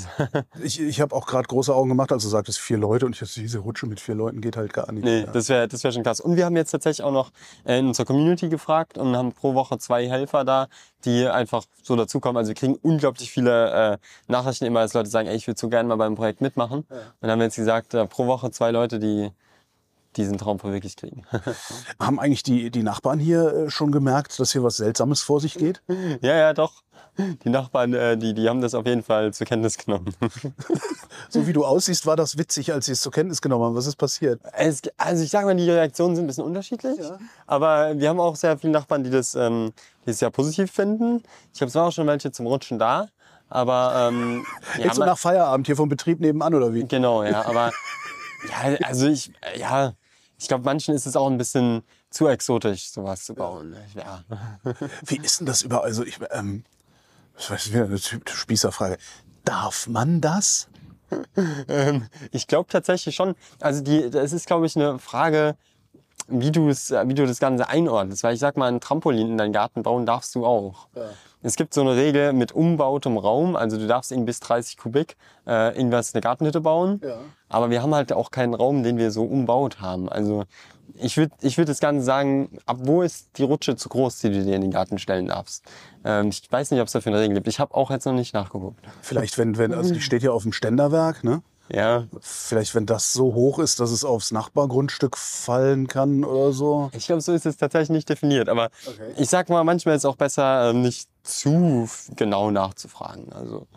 Ich, 0.64 0.80
ich 0.80 1.02
habe 1.02 1.16
auch 1.16 1.26
gerade 1.28 1.48
große 1.48 1.74
Augen 1.74 1.90
gemacht, 1.90 2.12
als 2.12 2.24
du 2.24 2.30
sagtest 2.30 2.60
vier 2.60 2.78
Leute 2.78 3.06
und 3.06 3.14
ich 3.14 3.20
dachte, 3.20 3.40
diese 3.40 3.60
Rutsche 3.60 3.86
mit 3.88 4.00
vier 4.00 4.16
Leuten 4.16 4.42
geht 4.42 4.58
halt 4.58 4.74
gar 4.74 4.92
nicht. 4.92 5.04
Nee, 5.04 5.22
Ja. 5.22 5.32
das 5.32 5.50
wäre 5.50 5.68
das 5.68 5.84
wär 5.84 5.92
schon 5.92 6.04
krass. 6.04 6.20
Und 6.20 6.36
wir 6.36 6.46
haben 6.46 6.56
jetzt 6.56 6.72
tatsächlich 6.72 7.04
auch 7.06 7.12
noch 7.12 7.32
äh, 7.66 7.80
in 7.80 7.88
unserer 7.88 8.06
Community 8.06 8.50
gefragt 8.50 8.98
und 8.98 9.16
haben 9.16 9.32
pro 9.34 9.54
Woche 9.54 9.78
zwei 9.78 10.08
Helfer 10.10 10.44
da, 10.46 10.68
die 11.06 11.26
einfach 11.28 11.64
so 11.84 11.96
dazukommen. 11.96 12.38
Also 12.38 12.50
wir 12.50 12.56
kriegen 12.56 12.76
unglaublich 12.82 13.32
viele 13.32 13.94
äh, 13.94 13.98
Nachrichten 14.28 14.66
immer, 14.66 14.82
dass 14.82 14.94
Leute 14.94 15.10
sagen, 15.10 15.28
ey, 15.28 15.36
ich 15.36 15.48
würde 15.48 15.60
so 15.60 15.70
gerne 15.70 15.88
mal 15.88 15.96
beim 15.96 16.16
Projekt 16.16 16.42
mitmachen. 16.42 16.80
Und 16.80 16.88
dann 17.22 17.32
haben 17.32 17.40
wir 17.40 17.46
jetzt 17.46 17.56
gesagt, 17.56 17.94
äh, 17.94 18.06
pro 18.06 18.28
Woche 18.28 18.52
zwei 18.52 18.72
Leute, 18.72 19.00
die 19.00 19.32
diesen 20.16 20.38
Traum 20.38 20.60
verwirklicht 20.60 21.00
kriegen. 21.00 21.24
Haben 22.00 22.20
eigentlich 22.20 22.44
die, 22.44 22.72
die 22.72 22.84
Nachbarn 22.84 23.20
hier 23.20 23.54
äh, 23.54 23.70
schon 23.70 23.92
gemerkt, 23.92 24.40
dass 24.40 24.52
hier 24.52 24.64
was 24.64 24.78
Seltsames 24.78 25.22
vor 25.22 25.40
sich 25.42 25.56
geht? 25.56 25.82
ja, 26.22 26.36
ja, 26.36 26.54
doch. 26.54 26.84
Die 27.44 27.50
Nachbarn, 27.50 27.94
äh, 27.94 28.16
die, 28.16 28.36
die 28.36 28.48
haben 28.48 28.62
das 28.62 28.76
auf 28.76 28.86
jeden 28.86 29.02
Fall 29.02 29.34
zur 29.34 29.48
Kenntnis 29.48 29.78
genommen. 29.78 30.14
So 31.30 31.48
wie 31.48 31.54
du 31.54 31.66
aussiehst, 31.66 32.06
war 32.06 32.16
das 32.16 32.38
witzig, 32.38 32.72
als 32.72 32.86
sie 32.86 32.92
es 32.94 33.02
zur 33.02 33.12
Kenntnis 33.12 33.42
genommen 33.42 33.66
haben. 33.66 33.76
Was 33.76 33.88
ist 33.88 33.96
passiert? 33.96 34.40
Es, 34.54 34.82
also 34.98 35.24
ich 35.24 35.30
sage 35.30 35.48
mal, 35.48 35.56
die 35.56 35.70
Reaktionen 35.70 36.16
sind 36.16 36.26
ein 36.26 36.28
bisschen 36.28 36.44
unterschiedlich. 36.44 37.00
Aber 37.48 37.98
wir 38.00 38.10
haben 38.10 38.20
auch 38.20 38.36
sehr 38.36 38.58
viele 38.58 38.72
Nachbarn, 38.74 39.04
die 39.04 39.10
das, 39.10 39.36
ähm, 39.36 39.74
die 40.06 40.12
es 40.12 40.22
ja 40.22 40.30
positiv 40.30 40.72
finden. 40.72 41.24
Ich 41.54 41.62
es 41.62 41.76
waren 41.76 41.88
auch 41.88 41.92
schon 41.92 42.08
welche 42.08 42.32
zum 42.32 42.48
Rutschen 42.48 42.80
da. 42.80 43.08
Aber 43.50 44.10
ähm, 44.10 44.46
ja, 44.78 44.86
Jetzt 44.86 44.96
so 44.96 45.06
nach 45.06 45.18
Feierabend 45.18 45.66
hier 45.66 45.76
vom 45.76 45.90
Betrieb 45.90 46.20
nebenan 46.20 46.54
oder 46.54 46.74
wie? 46.74 46.86
Genau, 46.86 47.24
ja. 47.24 47.46
Aber 47.46 47.72
ja, 48.50 48.78
also 48.84 49.08
ich, 49.08 49.32
ja, 49.58 49.94
ich 50.38 50.48
glaube, 50.48 50.64
manchen 50.66 50.94
ist 50.94 51.06
es 51.06 51.16
auch 51.16 51.28
ein 51.28 51.38
bisschen 51.38 51.84
zu 52.10 52.28
exotisch, 52.28 52.90
sowas 52.90 53.26
zu 53.26 53.34
bauen. 53.34 53.76
Ja. 53.96 54.24
Wie 55.06 55.18
ist 55.18 55.40
denn 55.40 55.48
das 55.48 55.62
überhaupt? 55.64 55.86
Also 55.86 56.06
ich, 56.06 56.20
ähm, 56.32 56.64
das 57.36 57.50
ist 57.50 57.74
wieder 57.74 57.86
eine 57.86 57.96
Typ- 57.96 58.30
Spießerfrage. 58.30 58.98
Darf 59.44 59.88
man 59.88 60.22
das? 60.22 60.70
Ähm, 61.68 62.08
ich 62.32 62.48
glaube 62.48 62.70
tatsächlich 62.70 63.16
schon. 63.16 63.36
Also 63.60 63.82
die, 63.82 64.10
das 64.10 64.34
ist, 64.34 64.46
glaube 64.46 64.66
ich, 64.66 64.76
eine 64.76 65.00
Frage, 65.00 65.56
wie 66.28 66.52
du 66.52 66.70
es, 66.70 66.92
wie 66.92 67.14
du 67.14 67.26
das 67.26 67.40
Ganze 67.40 67.68
einordnest. 67.70 68.24
Weil 68.24 68.34
ich 68.34 68.40
sag 68.40 68.58
mal, 68.58 68.72
ein 68.72 68.82
Trampolin 68.82 69.30
in 69.30 69.38
deinen 69.38 69.54
Garten 69.54 69.84
bauen 69.84 70.06
darfst 70.06 70.36
du 70.36 70.46
auch. 70.46 70.88
Es 71.44 71.56
gibt 71.56 71.74
so 71.74 71.82
eine 71.82 71.96
Regel 71.96 72.34
mit 72.34 72.52
umbautem 72.52 73.18
Raum, 73.18 73.56
also 73.56 73.78
du 73.78 73.88
darfst 73.88 74.12
irgendwie 74.12 74.28
bis 74.28 74.40
30 74.40 74.78
Kubik 74.78 75.16
äh, 75.46 75.76
irgendwas 75.78 76.14
eine 76.14 76.22
Gartenhütte 76.22 76.62
bauen. 76.62 77.00
Ja. 77.04 77.20
Aber 77.50 77.70
wir 77.70 77.82
haben 77.82 77.94
halt 77.94 78.12
auch 78.12 78.32
keinen 78.32 78.54
Raum, 78.54 78.84
den 78.84 78.98
wir 78.98 79.12
so 79.12 79.24
umbaut 79.24 79.80
haben. 79.80 80.10
Also 80.10 80.44
ich 80.96 81.16
würde 81.18 81.34
ich 81.42 81.58
würd 81.58 81.70
das 81.70 81.80
Ganze 81.80 82.04
sagen, 82.04 82.58
ab 82.66 82.78
wo 82.82 83.02
ist 83.04 83.38
die 83.38 83.44
Rutsche 83.44 83.76
zu 83.76 83.88
groß, 83.90 84.20
die 84.20 84.32
du 84.32 84.44
dir 84.44 84.56
in 84.56 84.62
den 84.62 84.72
Garten 84.72 84.98
stellen 84.98 85.28
darfst? 85.28 85.64
Ähm, 86.04 86.30
ich 86.30 86.44
weiß 86.50 86.72
nicht, 86.72 86.82
ob 86.82 86.88
es 86.88 86.94
dafür 86.94 87.12
eine 87.12 87.22
Regel 87.22 87.36
gibt. 87.36 87.48
Ich 87.48 87.60
habe 87.60 87.76
auch 87.76 87.92
jetzt 87.92 88.06
noch 88.06 88.14
nicht 88.14 88.34
nachgeguckt. 88.34 88.80
Vielleicht, 89.02 89.38
wenn, 89.38 89.58
wenn, 89.58 89.74
also 89.74 89.94
die 89.94 90.02
steht 90.02 90.24
ja 90.24 90.32
auf 90.32 90.44
dem 90.44 90.54
Ständerwerk, 90.54 91.24
ne? 91.24 91.42
Ja, 91.70 92.06
Vielleicht, 92.22 92.76
wenn 92.76 92.86
das 92.86 93.12
so 93.12 93.34
hoch 93.34 93.60
ist, 93.60 93.82
dass 93.82 93.92
es 93.92 94.06
aufs 94.06 94.32
Nachbargrundstück 94.32 95.18
fallen 95.18 95.88
kann 95.88 96.24
oder 96.24 96.54
so. 96.54 96.90
Ich 96.94 97.08
glaube, 97.08 97.22
so 97.22 97.34
ist 97.34 97.46
es 97.46 97.58
tatsächlich 97.58 97.90
nicht 97.90 98.08
definiert. 98.10 98.48
Aber 98.48 98.70
Okay. 98.86 99.12
ich 99.18 99.30
sag 99.30 99.50
mal, 99.50 99.66
manchmal 99.66 99.96
ist 99.96 100.02
es 100.02 100.06
auch 100.06 100.16
besser, 100.16 100.70
ähm, 100.70 100.82
nicht 100.82 101.10
zu 101.28 101.90
genau 102.16 102.52
nachzufragen. 102.52 103.32
Also, 103.34 103.68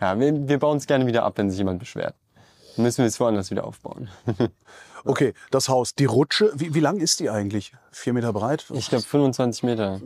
ja, 0.00 0.18
wir, 0.18 0.48
wir 0.48 0.58
bauen 0.58 0.78
es 0.78 0.86
gerne 0.86 1.06
wieder 1.06 1.24
ab, 1.24 1.34
wenn 1.36 1.50
sich 1.50 1.58
jemand 1.58 1.78
beschwert. 1.78 2.14
Dann 2.76 2.84
müssen 2.84 2.98
wir 2.98 3.06
es 3.06 3.20
woanders 3.20 3.50
wieder 3.50 3.64
aufbauen. 3.64 4.08
Okay, 5.04 5.34
das 5.50 5.68
Haus, 5.68 5.94
die 5.94 6.04
Rutsche, 6.04 6.52
wie, 6.54 6.74
wie 6.74 6.80
lang 6.80 6.98
ist 7.00 7.20
die 7.20 7.28
eigentlich? 7.28 7.72
Vier 7.90 8.12
Meter 8.12 8.32
breit? 8.32 8.64
Ich 8.72 8.88
glaube, 8.88 9.04
25 9.04 9.64
Meter. 9.64 10.00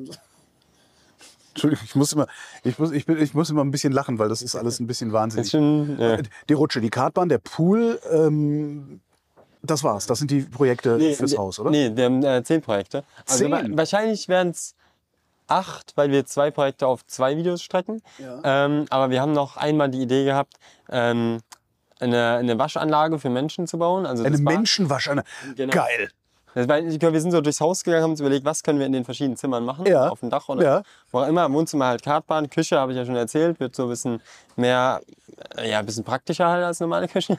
Entschuldigung, 1.51 1.85
ich 1.85 1.95
muss 1.95 2.13
immer, 2.13 2.27
ich 2.65 2.79
muss, 2.79 2.93
ich 2.93 3.07
bin, 3.07 3.21
ich 3.21 3.35
muss 3.35 3.51
immer 3.51 3.63
ein 3.63 3.71
bisschen 3.71 3.93
lachen, 3.93 4.19
weil 4.19 4.29
das 4.29 4.43
ist 4.43 4.57
alles 4.57 4.81
ein 4.81 4.87
bisschen 4.87 5.13
wahnsinnig. 5.13 5.51
schon, 5.51 5.99
ja. 5.99 6.19
Die 6.49 6.53
Rutsche, 6.53 6.81
die 6.81 6.91
Kartbahn, 6.91 7.29
der 7.29 7.39
Pool, 7.39 8.01
ähm, 8.11 9.01
das 9.63 9.83
war's. 9.83 10.07
Das 10.07 10.19
sind 10.19 10.31
die 10.31 10.41
Projekte 10.41 10.99
fürs 11.15 11.33
nee, 11.33 11.39
Haus, 11.39 11.59
oder? 11.59 11.71
Nee, 11.71 11.93
wir 11.95 12.05
haben 12.05 12.23
äh, 12.23 12.43
zehn 12.43 12.61
Projekte. 12.61 13.05
Also 13.27 13.45
Zehn? 13.45 13.53
wa 13.53 13.63
wahrscheinlich 13.71 14.29
wären 14.29 14.51
es 14.51 14.75
acht, 15.47 15.93
weil 15.97 16.11
wir 16.11 16.27
zwei 16.27 16.51
Projekte 16.51 16.87
auf 16.87 17.07
zwei 17.07 17.37
Videos 17.37 17.63
strecken. 17.63 18.03
Ja. 18.19 18.41
Ähm, 18.67 18.87
aber 18.91 19.11
wir 19.11 19.21
haben 19.21 19.33
noch 19.33 19.57
einmal 19.57 19.89
die 19.91 20.03
Idee 20.03 20.25
gehabt, 20.25 20.55
ähm, 20.91 21.41
eine, 22.01 22.37
eine 22.37 22.59
Waschanlage 22.59 23.19
für 23.19 23.31
Menschen 23.31 23.67
zu 23.67 23.79
bauen. 23.79 24.07
Also 24.07 24.25
Eine 24.25 24.39
Menschenwaschanlage. 24.39 25.29
Genau. 25.57 25.73
Geil. 25.73 26.11
War, 26.57 26.79
ich 26.79 26.99
glaube, 26.99 27.12
wir 27.12 27.21
sind 27.21 27.33
so 27.33 27.40
durchs 27.42 27.61
Haus 27.61 27.85
gegangen, 27.85 28.03
haben 28.03 28.11
uns 28.12 28.21
überlegt, 28.21 28.45
was 28.47 28.62
können 28.62 28.79
wir 28.79 28.87
in 28.87 28.92
den 28.92 29.05
verschiedenen 29.05 29.37
Zimmern 29.37 29.64
machen, 29.64 29.85
Ja. 29.87 30.09
auf 30.09 30.21
dem 30.21 30.31
Dach 30.31 30.49
oder 30.49 30.62
Ja. 30.64 30.83
wo 31.12 31.19
auch 31.21 31.29
immer. 31.29 31.45
Im 31.45 31.53
Wohnzimmer 31.53 31.87
halt 31.87 32.03
Kartbahn, 32.03 32.49
Küche, 32.49 32.79
habe 32.79 32.92
ich 32.92 32.99
ja 32.99 33.05
schon 33.05 33.14
erzählt, 33.16 33.61
wird 33.61 33.77
so 33.77 33.83
ein 33.85 33.88
bisschen 33.90 34.23
mehr, 34.57 35.03
äh, 35.59 35.71
ja, 35.71 35.81
ein 35.81 35.85
bisschen 35.87 36.03
praktischer 36.05 36.49
halt 36.49 36.64
als 36.64 36.81
normale 36.81 37.09
Küche. 37.09 37.37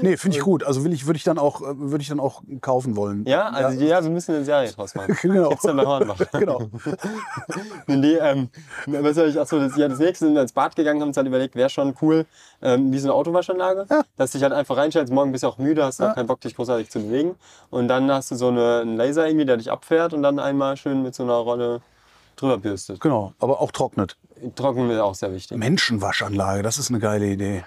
Nee, 0.00 0.16
finde 0.16 0.36
ich 0.36 0.42
gut. 0.44 0.62
Also 0.62 0.84
will 0.84 0.92
ich, 0.92 1.06
würde 1.06 1.16
ich 1.16 1.24
dann 1.24 1.38
auch, 1.38 1.60
äh, 1.60 1.64
würde 1.76 2.02
ich 2.02 2.08
dann 2.08 2.20
auch 2.20 2.40
kaufen 2.60 2.94
wollen. 2.94 3.24
ja, 3.26 3.48
also 3.48 3.82
ja, 3.82 4.00
wir 4.02 4.10
müssen 4.10 4.36
eine 4.36 4.44
Serie 4.44 4.70
draus 4.70 4.94
machen. 4.94 5.16
Genau. 5.22 5.48
Gibt's 5.48 5.64
dann 5.64 5.76
bei 5.76 5.84
Hornbach. 5.86 6.18
genau. 6.32 6.68
Nee, 7.86 8.14
ähm, 8.20 8.48
was 8.86 9.16
soll 9.16 9.28
ich, 9.28 9.38
achso, 9.38 9.58
das, 9.58 9.76
ja, 9.76 9.88
das 9.88 9.98
nächste 9.98 10.26
sind 10.26 10.34
wir 10.34 10.42
ins 10.42 10.52
Bad 10.52 10.76
gegangen, 10.76 11.00
haben 11.00 11.08
uns 11.08 11.16
halt 11.16 11.26
überlegt, 11.26 11.54
wäre 11.56 11.68
schon 11.68 11.94
cool, 12.00 12.26
ähm, 12.62 12.92
wie 12.92 12.98
so 12.98 13.08
eine 13.08 13.14
Autowaschanlage, 13.14 13.86
dass 14.16 14.30
du 14.30 14.38
dich 14.38 14.42
halt 14.44 14.52
einfach 14.52 14.76
reinstellst, 14.76 15.12
morgen 15.12 15.32
bist 15.32 15.44
du 15.44 15.48
auch 15.48 15.58
müde, 15.58 15.84
hast 15.84 16.00
auch 16.00 16.14
keinen 16.14 16.26
Bock, 16.26 16.40
dich 16.40 16.54
großartig 16.54 16.90
zu 16.90 17.00
bewegen. 17.00 17.34
Und 17.70 17.88
dann 17.88 18.10
hast 18.10 18.30
du 18.30 18.34
so 18.36 18.48
eine, 18.52 18.80
einen 18.80 18.96
Laser 18.96 19.26
irgendwie, 19.26 19.46
der 19.46 19.56
dich 19.56 19.70
abfährt 19.70 20.14
und 20.14 20.22
dann 20.22 20.38
einmal 20.38 20.76
schön 20.76 21.02
mit 21.02 21.14
so 21.14 21.22
einer 21.22 21.34
Rolle 21.34 21.82
drüber 22.36 22.58
bürstet. 22.58 23.00
Genau, 23.00 23.34
aber 23.38 23.60
auch 23.60 23.70
trocknet. 23.70 24.16
Trocken 24.54 24.90
ist 24.90 24.98
auch 24.98 25.14
sehr 25.14 25.32
wichtig. 25.32 25.56
Menschenwaschanlage, 25.56 26.62
das 26.62 26.78
ist 26.78 26.90
eine 26.90 26.98
geile 26.98 27.26
Idee. 27.26 27.64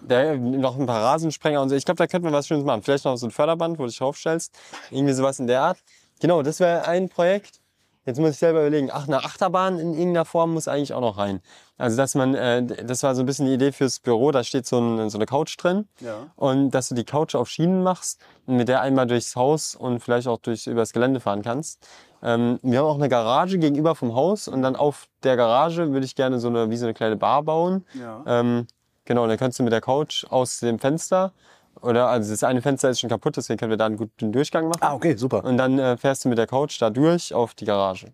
Der, 0.00 0.36
noch 0.36 0.78
ein 0.78 0.86
paar 0.86 1.02
Rasensprenger 1.02 1.62
und 1.62 1.70
so. 1.70 1.74
Ich 1.74 1.84
glaube, 1.84 1.96
da 1.96 2.06
könnte 2.06 2.24
man 2.24 2.34
was 2.34 2.46
Schönes 2.46 2.64
machen. 2.64 2.82
Vielleicht 2.82 3.06
noch 3.06 3.16
so 3.16 3.26
ein 3.26 3.30
Förderband, 3.30 3.78
wo 3.78 3.84
du 3.84 3.88
dich 3.88 3.98
draufstellst. 3.98 4.54
Irgendwie 4.90 5.14
sowas 5.14 5.38
in 5.38 5.46
der 5.46 5.62
Art. 5.62 5.78
Genau, 6.20 6.42
das 6.42 6.60
wäre 6.60 6.86
ein 6.86 7.08
Projekt. 7.08 7.60
Jetzt 8.06 8.18
muss 8.18 8.30
ich 8.30 8.36
selber 8.36 8.60
überlegen, 8.60 8.90
ach, 8.92 9.06
eine 9.06 9.24
Achterbahn 9.24 9.78
in 9.78 9.94
irgendeiner 9.94 10.24
Form 10.24 10.52
muss 10.52 10.68
eigentlich 10.68 10.92
auch 10.92 11.00
noch 11.00 11.16
rein. 11.16 11.40
Also, 11.78 11.96
dass 11.96 12.14
man, 12.14 12.34
äh, 12.34 12.62
das 12.64 13.02
war 13.02 13.14
so 13.14 13.22
ein 13.22 13.26
bisschen 13.26 13.46
die 13.46 13.54
Idee 13.54 13.72
fürs 13.72 13.98
Büro, 13.98 14.30
da 14.30 14.44
steht 14.44 14.66
so, 14.66 14.78
ein, 14.78 15.10
so 15.10 15.18
eine 15.18 15.26
Couch 15.26 15.56
drin. 15.58 15.88
Ja. 16.00 16.26
Und 16.36 16.70
dass 16.70 16.88
du 16.88 16.94
die 16.94 17.04
Couch 17.04 17.34
auf 17.34 17.48
Schienen 17.48 17.82
machst 17.82 18.20
und 18.46 18.56
mit 18.56 18.68
der 18.68 18.80
einmal 18.82 19.06
durchs 19.06 19.36
Haus 19.36 19.74
und 19.74 20.00
vielleicht 20.00 20.28
auch 20.28 20.38
durch, 20.38 20.66
übers 20.66 20.92
Gelände 20.92 21.20
fahren 21.20 21.42
kannst. 21.42 21.88
Ähm, 22.22 22.58
wir 22.62 22.78
haben 22.78 22.86
auch 22.86 22.94
eine 22.94 23.08
Garage 23.08 23.58
gegenüber 23.58 23.94
vom 23.94 24.14
Haus 24.14 24.48
und 24.48 24.62
dann 24.62 24.76
auf 24.76 25.06
der 25.22 25.36
Garage 25.36 25.92
würde 25.92 26.06
ich 26.06 26.14
gerne 26.14 26.38
so 26.38 26.48
eine, 26.48 26.70
wie 26.70 26.76
so 26.76 26.86
eine 26.86 26.94
kleine 26.94 27.16
Bar 27.16 27.42
bauen. 27.42 27.84
Ja. 27.94 28.22
Ähm, 28.26 28.66
genau, 29.04 29.26
dann 29.26 29.36
kannst 29.36 29.58
du 29.58 29.62
mit 29.62 29.72
der 29.72 29.80
Couch 29.80 30.24
aus 30.30 30.60
dem 30.60 30.78
Fenster 30.78 31.32
oder, 31.80 32.08
also 32.08 32.30
das 32.30 32.42
eine 32.44 32.62
Fenster 32.62 32.90
ist 32.90 33.00
schon 33.00 33.10
kaputt, 33.10 33.36
deswegen 33.36 33.58
können 33.58 33.70
wir 33.70 33.76
da 33.76 33.86
einen 33.86 33.96
guten 33.96 34.32
Durchgang 34.32 34.68
machen. 34.68 34.80
Ah, 34.80 34.94
okay, 34.94 35.16
super. 35.16 35.44
Und 35.44 35.56
dann 35.58 35.78
äh, 35.78 35.96
fährst 35.96 36.24
du 36.24 36.28
mit 36.28 36.38
der 36.38 36.46
Couch 36.46 36.80
da 36.80 36.90
durch 36.90 37.34
auf 37.34 37.54
die 37.54 37.64
Garage. 37.64 38.12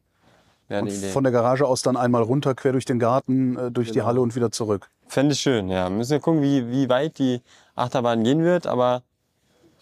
Wäre 0.69 0.83
Und 0.83 0.93
von 0.93 1.25
der 1.25 1.33
Garage 1.33 1.67
aus 1.67 1.83
dann 1.83 1.97
einmal 1.97 2.23
runter, 2.23 2.55
quer 2.55 2.73
durch 2.73 2.85
den 2.85 2.99
Garten, 2.99 3.57
äh, 3.57 3.71
durch 3.71 3.89
die 3.89 3.95
Genau. 3.95 4.07
Halle 4.07 4.21
und 4.21 4.37
wieder 4.37 4.53
zurück. 4.53 4.89
Fände 5.09 5.33
ich 5.33 5.41
schön, 5.41 5.69
ja. 5.69 5.91
Müssen 5.91 6.13
wir 6.13 6.21
gucken, 6.21 6.43
wie, 6.43 6.71
wie 6.71 6.89
weit 6.89 7.19
die 7.19 7.43
Achterbahn 7.75 8.23
gehen 8.23 8.45
wird, 8.45 8.67
aber 8.67 9.03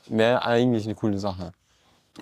wäre 0.06 0.44
eigentlich 0.44 0.86
eine 0.86 0.94
coole 0.94 1.18
Sache. 1.18 1.52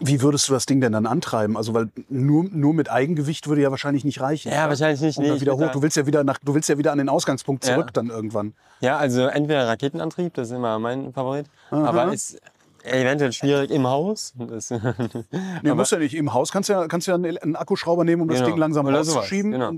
Wie 0.01 0.21
würdest 0.21 0.49
du 0.49 0.53
das 0.53 0.67
Ding 0.67 0.81
denn 0.81 0.93
dann 0.93 1.07
antreiben? 1.07 1.57
Also, 1.57 1.73
weil 1.75 1.89
nur, 2.09 2.45
nur 2.45 2.75
mit 2.75 2.91
Eigengewicht 2.91 3.49
würde 3.49 3.63
ja 3.63 3.71
wahrscheinlich 3.71 4.05
nicht 4.05 4.21
reichen. 4.21 4.53
Ja, 4.53 4.69
wahrscheinlich 4.69 5.01
nicht. 5.01 5.19
Und 5.19 5.25
Nee, 5.25 5.41
wieder 5.41 5.57
hoch. 5.57 5.71
Du 5.73 5.83
willst 5.83 5.97
ja 5.97 6.07
wieder 6.07 6.23
nach, 6.25 6.39
du 6.45 6.55
willst 6.55 6.69
ja 6.69 6.77
wieder 6.79 6.93
an 6.93 6.99
den 6.99 7.09
Ausgangspunkt 7.09 7.67
Ja. 7.67 7.75
zurück 7.75 7.93
dann 7.95 8.09
irgendwann. 8.11 8.53
Ja, 8.81 8.99
also 8.99 9.27
entweder 9.27 9.67
Raketenantrieb, 9.67 10.35
das 10.35 10.49
ist 10.51 10.55
immer 10.57 10.79
mein 10.79 11.13
Favorit, 11.13 11.47
aber 11.71 12.13
ist 12.13 12.39
eventuell 12.85 13.33
schwierig 13.33 13.71
im 13.71 13.87
Haus. 13.87 14.35
Das, 14.39 14.71
Nee, 15.63 15.75
musst 15.75 15.93
ja 15.93 15.99
nicht. 15.99 16.15
Im 16.15 16.33
Haus 16.35 16.53
kannst 16.53 16.69
du 16.69 16.75
ja, 16.75 16.87
kannst 16.89 17.07
ja 17.07 17.15
einen, 17.15 17.57
Akkuschrauber 17.57 18.05
nehmen, 18.05 18.23
um 18.23 18.29
das 18.29 18.39
Genau. 18.39 18.51
Ding 18.51 18.59
langsam 18.59 18.87
Oder 18.87 19.03
sowas, 19.03 19.17
rauszuschieben. 19.25 19.53
genau. 19.53 19.73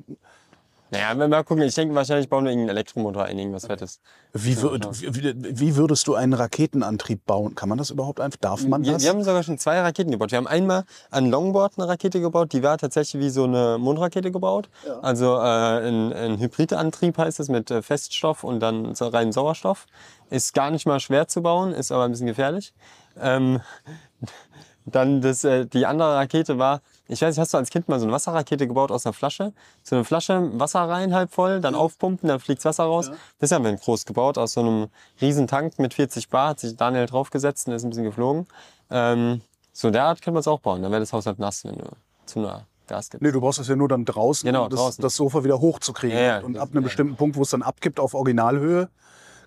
Naja, 0.90 1.10
wenn 1.10 1.18
wir 1.18 1.28
mal 1.28 1.44
gucken, 1.44 1.64
ich 1.64 1.74
denke 1.74 1.94
wahrscheinlich 1.94 2.28
bauen 2.28 2.44
wir 2.44 2.50
irgendeinen 2.50 2.76
Elektromotor 2.76 3.24
ein, 3.24 3.38
irgendwas 3.38 3.66
Fettes. 3.66 4.00
Wie, 4.32 4.60
würd, 4.60 4.88
wie, 5.02 5.60
wie 5.60 5.76
würdest 5.76 6.06
du 6.06 6.14
einen 6.14 6.32
Raketenantrieb 6.32 7.26
bauen? 7.26 7.54
Kann 7.54 7.68
man 7.68 7.76
das 7.76 7.90
überhaupt 7.90 8.20
einfach? 8.20 8.38
Darf 8.40 8.66
man 8.66 8.84
Wir, 8.84 8.92
das? 8.92 9.02
wir 9.02 9.10
haben 9.10 9.22
sogar 9.22 9.42
schon 9.42 9.58
zwei 9.58 9.80
Raketen 9.80 10.10
gebaut. 10.10 10.30
Wir 10.30 10.38
haben 10.38 10.46
einmal 10.46 10.84
an 11.10 11.30
Longboard 11.30 11.74
eine 11.76 11.88
Rakete 11.88 12.20
gebaut, 12.20 12.52
die 12.52 12.62
war 12.62 12.78
tatsächlich 12.78 13.22
wie 13.22 13.30
so 13.30 13.44
eine 13.44 13.76
Mondrakete 13.78 14.30
gebaut. 14.30 14.70
Also 15.02 15.36
äh, 15.36 15.88
ein, 15.88 16.12
ein 16.12 16.38
Hybridantrieb 16.38 17.18
heißt 17.18 17.38
es 17.40 17.48
mit 17.48 17.70
äh, 17.70 17.82
Feststoff 17.82 18.44
und 18.44 18.60
dann 18.60 18.94
rein 18.98 19.32
Sauerstoff. 19.32 19.86
Ist 20.30 20.54
gar 20.54 20.70
nicht 20.70 20.86
mal 20.86 21.00
schwer 21.00 21.28
zu 21.28 21.42
bauen, 21.42 21.72
ist 21.72 21.92
aber 21.92 22.04
ein 22.04 22.10
bisschen 22.10 22.26
gefährlich. 22.26 22.72
Ähm, 23.20 23.60
Dann 24.90 25.20
das, 25.20 25.44
äh, 25.44 25.66
die 25.66 25.86
andere 25.86 26.14
Rakete 26.14 26.58
war, 26.58 26.80
ich 27.08 27.22
weiß 27.22 27.34
nicht, 27.34 27.40
hast 27.40 27.54
du 27.54 27.58
als 27.58 27.70
Kind 27.70 27.88
mal 27.88 27.98
so 27.98 28.04
eine 28.04 28.12
Wasserrakete 28.12 28.66
gebaut 28.66 28.90
aus 28.90 29.06
einer 29.06 29.12
Flasche? 29.12 29.52
So 29.82 29.96
eine 29.96 30.04
Flasche, 30.04 30.50
Wasser 30.58 30.80
rein, 30.80 31.14
halb 31.14 31.32
voll, 31.32 31.60
dann 31.60 31.74
aufpumpen, 31.74 32.28
dann 32.28 32.40
fliegt 32.40 32.64
Wasser 32.64 32.84
raus. 32.84 33.10
Das 33.38 33.50
haben 33.50 33.64
wir 33.64 33.72
groß 33.74 34.04
gebaut, 34.04 34.36
aus 34.36 34.52
so 34.52 34.60
einem 34.60 34.88
riesen 35.20 35.46
Tank 35.46 35.78
mit 35.78 35.94
40 35.94 36.28
Bar, 36.28 36.50
hat 36.50 36.60
sich 36.60 36.76
Daniel 36.76 37.06
draufgesetzt 37.06 37.66
und 37.66 37.74
ist 37.74 37.84
ein 37.84 37.90
bisschen 37.90 38.04
geflogen. 38.04 38.46
Ähm, 38.90 39.40
so 39.72 39.90
der 39.90 40.04
Art 40.04 40.22
können 40.22 40.36
wir 40.36 40.40
es 40.40 40.48
auch 40.48 40.60
bauen. 40.60 40.82
Dann 40.82 40.90
wäre 40.90 41.00
das 41.00 41.12
Haus 41.12 41.26
halt 41.26 41.38
nass, 41.38 41.64
wenn 41.64 41.76
du 41.76 41.84
zu 42.26 42.40
einer 42.40 42.66
Gas 42.88 43.10
gibst. 43.10 43.22
Nee, 43.22 43.30
du 43.30 43.40
brauchst 43.40 43.58
das 43.58 43.68
ja 43.68 43.76
nur 43.76 43.88
dann 43.88 44.04
draußen, 44.04 44.46
Genau, 44.46 44.64
um 44.64 44.70
das, 44.70 44.80
draußen. 44.80 45.02
das 45.02 45.14
Sofa 45.14 45.44
wieder 45.44 45.60
hochzukriegen. 45.60 46.16
Ja, 46.16 46.24
ja, 46.24 46.38
und 46.40 46.58
ab 46.58 46.70
einem 46.72 46.82
ja. 46.82 46.86
bestimmten 46.88 47.16
Punkt, 47.16 47.36
wo 47.36 47.42
es 47.42 47.50
dann 47.50 47.62
abkippt 47.62 48.00
auf 48.00 48.14
Originalhöhe, 48.14 48.88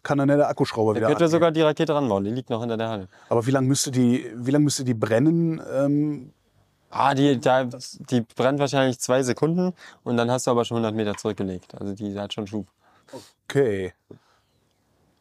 kann 0.04 0.18
dann 0.18 0.28
der 0.28 0.48
Akkuschrauber 0.50 0.94
Da 0.94 0.98
wieder 0.98 1.08
könnt 1.08 1.20
ihr 1.22 1.26
angehen. 1.26 1.32
sogar 1.32 1.52
die 1.52 1.62
Rakete 1.62 1.94
ranbauen, 1.94 2.24
die 2.24 2.32
liegt 2.32 2.50
noch 2.50 2.60
hinter 2.62 2.78
der 2.78 2.90
Halle. 2.90 3.08
Aber 3.30 3.46
wie 3.46 3.52
lange 3.52 3.68
müsste 3.68 3.92
die, 3.92 4.32
wie 4.36 4.52
lang 4.52 4.64
müsste 4.64 4.84
die 4.84 4.94
brennen? 4.94 5.62
Ähm, 5.74 6.34
Ah, 6.94 7.14
die, 7.14 7.40
da, 7.40 7.64
die 8.10 8.20
brennt 8.36 8.60
wahrscheinlich 8.60 9.00
zwei 9.00 9.24
Sekunden 9.24 9.72
und 10.04 10.18
dann 10.18 10.30
hast 10.30 10.46
du 10.46 10.52
aber 10.52 10.66
schon 10.66 10.76
100 10.76 10.94
Meter 10.94 11.16
zurückgelegt. 11.16 11.74
Also 11.80 11.94
die 11.94 12.20
hat 12.20 12.34
schon 12.34 12.48
Schub. 12.48 12.68
okay. 13.46 13.94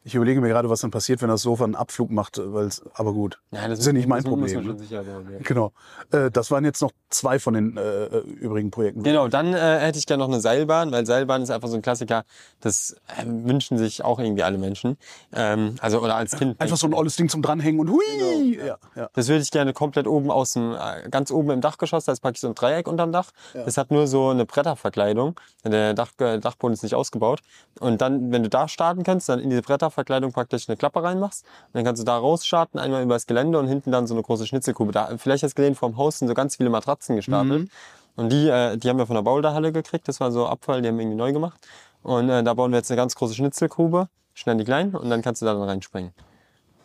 Ich 0.03 0.15
überlege 0.15 0.41
mir 0.41 0.49
gerade, 0.49 0.71
was 0.71 0.81
dann 0.81 0.91
passiert, 0.91 1.21
wenn 1.21 1.29
das 1.29 1.43
Sofa 1.43 1.65
einen 1.65 1.75
Abflug 1.75 2.11
macht, 2.11 2.41
weil's, 2.43 2.83
aber 2.95 3.13
gut. 3.13 3.39
Ja, 3.51 3.69
das 3.69 3.81
ist 3.81 3.87
ja 3.87 3.93
nicht 3.93 4.09
mein 4.09 4.23
Muss 4.23 4.31
Problem. 4.31 4.55
man 4.55 4.65
ne? 4.65 4.71
schon 4.71 4.79
sicher 4.79 5.05
sein, 5.05 5.29
ja. 5.31 5.39
Genau. 5.43 5.73
Äh, 6.11 6.31
das 6.31 6.51
waren 6.51 6.65
jetzt 6.65 6.81
noch 6.81 6.93
zwei 7.11 7.39
von 7.39 7.53
den 7.53 7.77
äh, 7.77 8.05
äh, 8.05 8.19
übrigen 8.21 8.71
Projekten. 8.71 9.03
Genau, 9.03 9.29
dann 9.29 9.53
äh, 9.53 9.79
hätte 9.81 9.99
ich 9.99 10.07
gerne 10.07 10.23
noch 10.23 10.31
eine 10.31 10.41
Seilbahn, 10.41 10.91
weil 10.91 11.05
Seilbahn 11.05 11.43
ist 11.43 11.51
einfach 11.51 11.69
so 11.69 11.77
ein 11.77 11.83
Klassiker, 11.83 12.25
das 12.61 12.97
äh, 13.09 13.25
wünschen 13.27 13.77
sich 13.77 14.03
auch 14.03 14.19
irgendwie 14.19 14.43
alle 14.43 14.57
Menschen. 14.57 14.97
Ähm, 15.35 15.75
also 15.81 16.01
oder 16.01 16.17
als 16.17 16.35
Kind. 16.35 16.59
Einfach 16.59 16.79
so 16.79 16.87
ein 16.87 16.95
olles 16.95 17.17
Ding 17.17 17.29
zum 17.29 17.43
Dranhängen 17.43 17.79
und 17.79 17.91
hui! 17.91 18.57
Ja, 18.57 18.79
ja. 18.97 19.11
Das 19.13 19.29
würde 19.29 19.43
ich 19.43 19.51
gerne 19.51 19.75
komplett 19.75 20.07
oben 20.07 20.31
aus 20.31 20.55
dem, 20.55 20.73
äh, 20.73 21.11
ganz 21.11 21.31
oben 21.31 21.51
im 21.51 21.61
Dachgeschoss, 21.61 22.07
da 22.07 22.13
ist 22.13 22.21
praktisch 22.21 22.41
so 22.41 22.49
ein 22.49 22.55
Dreieck 22.55 22.89
unterm 22.89 23.13
Dach. 23.13 23.33
Das 23.53 23.77
hat 23.77 23.91
nur 23.91 24.07
so 24.07 24.31
eine 24.31 24.47
Bretterverkleidung. 24.47 25.39
Der 25.63 25.93
Dach, 25.93 26.13
äh, 26.21 26.39
Dachboden 26.39 26.73
ist 26.73 26.83
nicht 26.83 26.95
ausgebaut. 26.95 27.41
Und 27.81 28.01
dann, 28.01 28.33
wenn 28.33 28.43
du 28.43 28.49
da 28.49 28.67
starten 28.67 29.03
kannst, 29.03 29.29
dann 29.29 29.41
in 29.41 29.51
diese 29.51 29.63
Bretterverkleidung 29.90 30.33
praktisch 30.33 30.68
eine 30.68 30.76
Klappe 30.76 31.03
reinmachst. 31.03 31.44
Und 31.44 31.74
dann 31.74 31.85
kannst 31.85 32.00
du 32.00 32.07
da 32.07 32.16
rausstarten, 32.16 32.81
einmal 32.81 33.03
übers 33.03 33.26
Gelände 33.26 33.59
und 33.59 33.68
hinten 33.68 33.92
dann 33.92 34.07
so 34.07 34.14
eine 34.14 34.22
große 34.22 34.46
Schnitzelkube. 34.46 34.92
Da, 34.92 35.16
vielleicht 35.18 35.42
hast 35.42 35.53
du 35.53 35.62
gesehen, 35.62 35.74
vor 35.74 35.90
dem 35.90 35.96
Haus 35.96 36.18
sind 36.18 36.29
so 36.29 36.35
ganz 36.35 36.57
viele 36.57 36.70
Matratzen 36.70 37.16
gestapelt. 37.16 37.68
Und 38.16 38.31
die, 38.31 38.48
äh, 38.48 38.76
die 38.76 38.88
haben 38.88 38.98
wir 38.98 39.07
von 39.07 39.16
der 39.16 39.22
Boulderhalle 39.22 39.72
gekriegt. 39.72 40.09
Das 40.09 40.20
war 40.20 40.33
so 40.33 40.46
Abfall, 40.46 40.83
die 40.83 40.88
haben 40.88 40.96
wir 40.96 41.03
irgendwie 41.03 41.18
neu 41.18 41.33
gemacht. 41.33 41.61
Und 42.03 42.29
äh, 42.29 42.42
da 42.42 42.55
bauen 42.55 42.70
wir 42.70 42.79
jetzt 42.79 42.90
eine 42.90 42.96
ganz 42.96 43.14
große 43.14 43.35
Schnitzelgrube, 43.35 44.09
schneiden 44.35 44.59
die 44.59 44.64
klein 44.64 44.94
und 44.94 45.11
dann 45.11 45.22
kannst 45.22 45.42
du 45.42 45.46
da 45.46 45.53
dann 45.53 45.62
reinspringen. 45.62 46.12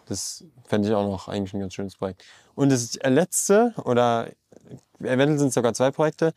Das 0.07 0.43
fände 0.65 0.87
ich 0.87 0.93
auch 0.93 1.07
noch 1.07 1.27
eigentlich 1.27 1.53
ein 1.53 1.61
ganz 1.61 1.73
schönes 1.73 1.95
Projekt. 1.95 2.23
Und 2.53 2.71
das 2.71 2.95
letzte, 3.03 3.73
oder 3.83 4.27
eventuell 5.05 5.39
sind 5.39 5.49
es 5.49 5.53
sogar 5.53 5.73
zwei 5.73 5.91
Projekte, 5.91 6.33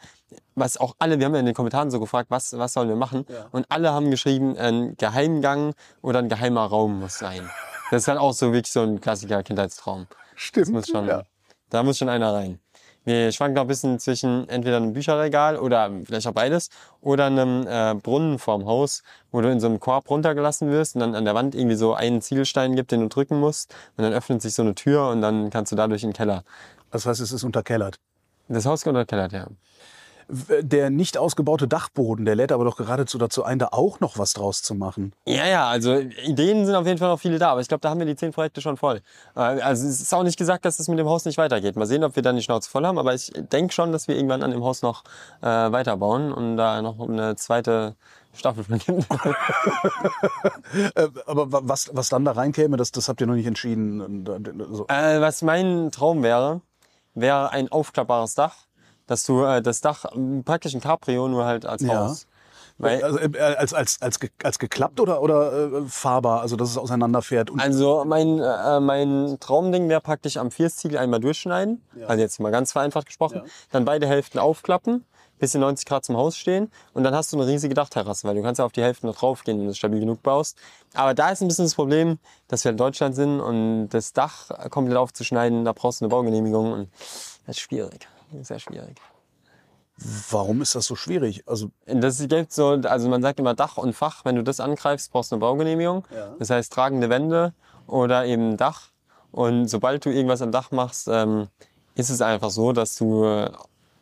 was 0.55 0.77
auch 0.77 0.97
alle, 0.99 1.19
wir 1.19 1.27
haben 1.27 1.35
ja 1.35 1.41
in 1.41 1.47
den 1.47 1.55
Kommentaren 1.55 1.91
so 1.91 2.01
gefragt, 2.01 2.31
was, 2.31 2.57
was 2.57 2.73
sollen 2.73 2.89
wir 2.89 2.97
machen? 2.97 3.27
Und 3.53 3.67
alle 3.69 3.93
haben 3.93 4.11
geschrieben, 4.11 4.57
ein 4.57 4.97
Geheimgang 4.97 5.75
oder 6.03 6.19
ein 6.21 6.29
geheimer 6.29 6.67
Raum 6.67 7.01
muss 7.01 7.19
sein. 7.19 7.49
Das 7.91 8.03
ist 8.03 8.09
dann 8.09 8.19
auch 8.19 8.33
so 8.33 8.53
wirklich 8.53 8.73
so 8.73 8.83
ein 8.83 9.01
klassischer 9.01 9.43
Kindheitstraum. 9.43 10.07
Stimmt. 10.35 10.67
Das 10.67 10.73
muss 10.73 10.89
schon, 10.89 11.07
ja. 11.07 11.23
Da 11.71 11.83
muss 11.83 11.99
schon 11.99 12.09
einer 12.09 12.33
rein. 12.33 12.61
Wir 13.05 13.33
schwanken 13.33 13.55
noch 13.55 13.63
ein 13.63 13.69
bisschen 13.69 13.99
zwischen 13.99 14.47
entweder 14.51 14.77
einem 14.77 14.93
Bücherregal 14.93 15.57
oder 15.57 15.91
vielleicht 16.05 16.27
auch 16.27 16.33
beides 16.33 16.69
oder 17.01 17.25
einem 17.25 17.67
äh, 17.67 17.95
Brunnen 17.95 18.39
vorm 18.39 18.67
Haus, 18.67 19.03
wo 19.33 19.41
du 19.41 19.51
in 19.51 19.61
so 19.61 19.67
einem 19.67 19.81
Korb 19.81 20.11
runtergelassen 20.11 20.71
wirst 20.71 20.95
und 20.95 21.01
dann 21.01 21.15
an 21.15 21.25
der 21.25 21.35
Wand 21.35 21.55
irgendwie 21.55 21.77
so 21.77 21.95
einen 21.95 22.21
Zielstein 22.21 22.77
gibt, 22.77 22.93
den 22.93 23.01
du 23.01 23.09
drücken 23.09 23.41
musst. 23.41 23.75
Und 23.97 24.05
dann 24.05 24.13
öffnet 24.13 24.43
sich 24.43 24.53
so 24.53 24.61
eine 24.61 24.75
Tür 24.75 25.09
und 25.09 25.23
dann 25.23 25.49
kannst 25.49 25.73
du 25.73 25.77
dadurch 25.77 26.03
in 26.03 26.11
den 26.11 26.17
Keller. 26.17 26.45
Das 26.91 27.07
heißt, 27.07 27.21
es 27.21 27.33
ist 27.33 27.45
unterkellert. 27.45 27.99
Das 28.49 28.67
Haus 28.67 28.83
geht 28.83 28.91
unterkellert, 28.91 29.33
ja. 29.33 29.47
W- 30.31 30.63
Der 30.63 30.91
nicht 30.91 31.17
ausgebaute 31.17 31.67
Dachboden, 31.69 32.27
der 32.27 32.35
lädt 32.35 32.53
aber 32.53 32.65
doch 32.65 32.77
geradezu 32.77 33.17
dazu 33.17 33.45
ein, 33.45 33.59
da 33.59 33.69
auch 33.73 34.01
noch 34.01 34.19
was 34.19 34.35
draus 34.35 34.63
zu 34.63 34.75
machen. 34.75 35.15
Ja, 35.27 35.47
ja, 35.47 35.69
also 35.69 35.97
Ideen 35.97 36.67
sind 36.67 36.75
auf 36.75 36.87
jeden 36.87 36.99
Fall 36.99 37.09
noch 37.09 37.19
viele 37.19 37.39
da, 37.39 37.51
aber 37.53 37.63
ich 37.63 37.69
glaube, 37.69 37.81
da 37.81 37.89
haben 37.89 37.99
wir 37.99 38.05
die 38.07 38.15
zehn 38.17 38.33
Projekte 38.33 38.61
schon 38.61 38.77
voll. 38.77 39.01
Äh, 39.35 39.41
Also 39.41 39.87
es 39.89 40.01
ist 40.03 40.13
auch 40.13 40.25
nicht 40.25 40.37
gesagt, 40.37 40.67
dass 40.67 40.79
es 40.79 40.89
mit 40.89 40.99
dem 40.99 41.09
Haus 41.09 41.25
nicht 41.25 41.39
weitergeht. 41.39 41.77
Mal 41.77 41.87
sehen, 41.87 42.05
ob 42.05 42.15
wir 42.15 42.23
dann 42.23 42.37
die 42.37 42.43
Schnauze 42.43 42.69
voll 42.69 42.85
haben, 42.85 42.99
aber 42.99 43.15
ich 43.15 43.33
denke 43.35 43.73
schon, 43.73 43.91
dass 43.91 44.07
wir 44.07 44.17
irgendwann 44.17 44.43
an 44.43 44.51
dem 44.51 44.63
Haus 44.63 44.83
noch 44.83 45.03
äh, 45.41 45.47
weiterbauen 45.47 46.31
und 46.31 46.59
da 46.59 46.83
noch 46.83 47.01
eine 47.01 47.37
zweite 47.37 47.95
Staffel 48.35 48.65
von. 48.65 48.81
Äh, 50.95 51.09
aber 51.27 51.51
wa- 51.53 51.61
was, 51.65 51.91
was 51.95 52.09
dann 52.11 52.25
da 52.25 52.33
reinkäme, 52.33 52.77
das, 52.77 52.93
das 52.93 53.09
habt 53.09 53.21
ihr 53.21 53.27
noch 53.27 53.35
nicht 53.35 53.47
entschieden. 53.47 54.27
Äh, 54.27 54.65
so. 54.71 54.87
Äh, 54.89 55.21
was 55.21 55.41
mein 55.43 55.91
Traum 55.91 56.23
wäre, 56.23 56.61
wäre 57.15 57.51
ein 57.51 57.71
aufklappbares 57.71 58.35
Dach, 58.35 58.55
dass 59.07 59.25
du 59.25 59.43
äh, 59.45 59.63
das 59.63 59.81
Dach 59.81 60.05
ähm, 60.15 60.45
praktisch 60.45 60.75
ein 60.75 60.81
Cabrio 60.81 61.29
nur 61.29 61.45
halt 61.45 61.67
als 61.67 61.83
Ja. 61.83 62.01
Haus. 62.01 62.27
Weil, 62.81 63.03
Also, 63.03 63.19
äh, 63.19 63.39
als, 63.41 63.75
als, 63.75 64.01
als, 64.01 64.21
als 64.45 64.59
geklappt 64.61 65.01
oder, 65.01 65.21
oder 65.21 65.73
äh, 65.73 65.83
fahrbar, 65.87 66.43
also 66.43 66.55
dass 66.55 66.71
es 66.71 66.79
auseinanderfährt? 66.79 67.51
Und, 67.51 67.59
also 67.61 68.05
mein, 68.07 68.39
äh, 68.39 68.79
mein 68.79 69.37
Traumding 69.41 69.89
wäre 69.89 70.01
praktisch 70.01 70.37
am 70.37 70.53
Vierstiegel 70.53 70.97
einmal 70.99 71.19
durchschneiden, 71.19 71.83
also 72.07 72.23
jetzt 72.23 72.39
mal 72.39 72.53
ganz 72.53 72.71
vereinfacht 72.71 73.07
gesprochen, 73.07 73.43
dann 73.73 73.85
beide 73.85 74.07
Hälften 74.07 74.39
aufklappen, 74.39 75.05
bis 75.39 75.55
in 75.55 75.61
90 75.61 75.87
Grad 75.87 76.05
zum 76.05 76.17
Haus 76.17 76.37
stehen 76.37 76.71
und 76.95 77.05
dann 77.05 77.15
hast 77.15 77.33
du 77.33 77.37
eine 77.37 77.47
riesige 77.47 77.75
Dachterrasse, 77.75 78.27
weil 78.27 78.35
du 78.35 78.43
kannst 78.43 78.59
ja 78.59 78.65
auf 78.65 78.73
die 78.73 78.83
Hälften 78.83 79.07
noch 79.07 79.17
draufgehen, 79.17 79.59
wenn 79.59 79.67
du 79.67 79.71
es 79.71 79.79
stabil 79.79 80.01
genug 80.01 80.23
baust. 80.23 80.57
Aber 80.95 81.15
da 81.15 81.31
ist 81.31 81.41
ein 81.43 81.49
bisschen 81.49 81.65
das 81.65 81.75
Problem, 81.75 82.19
dass 82.49 82.65
wir 82.65 82.71
in 82.73 82.77
Deutschland 82.77 83.15
sind 83.15 83.41
und 83.41 83.89
das 83.91 84.13
Dach 84.13 84.51
komplett 84.71 84.97
aufzuschneiden, 84.97 85.65
da 85.65 85.73
brauchst 85.73 86.01
du 86.01 86.05
eine 86.05 86.11
Baugenehmigung 86.11 86.73
und 86.73 86.91
das 87.47 87.57
ist 87.57 87.61
schwierig, 87.61 88.09
sehr 88.43 88.59
schwierig. 88.59 89.01
warum 90.31 90.63
ist 90.63 90.75
das 90.75 90.87
so 90.87 90.95
schwierig? 90.95 91.43
Also, 91.47 91.71
Das 91.87 92.19
gibt 92.29 92.53
so, 92.53 92.69
also 92.69 93.09
man 93.09 93.21
sagt 93.23 93.41
immer 93.41 93.55
Dach 93.55 93.79
und 93.79 93.95
Fach. 93.95 94.25
Wenn 94.25 94.37
du 94.37 94.43
das 94.45 94.61
angreifst, 94.61 95.11
brauchst 95.11 95.33
du 95.33 95.37
eine 95.37 95.41
Baugenehmigung. 95.41 96.05
Das 96.39 96.51
heißt 96.51 96.73
tragende 96.73 97.09
Wände 97.11 97.53
oder 97.87 98.25
eben 98.27 98.57
Dach. 98.57 98.91
Und 99.33 99.67
sobald 99.69 100.05
du 100.05 100.11
irgendwas 100.11 100.41
am 100.41 100.53
Dach 100.53 100.71
machst, 100.71 101.09
ähm, 101.09 101.49
ist 101.97 102.11
es 102.11 102.23
einfach 102.23 102.51
so, 102.51 102.73
dass 102.73 102.95
du 102.97 103.25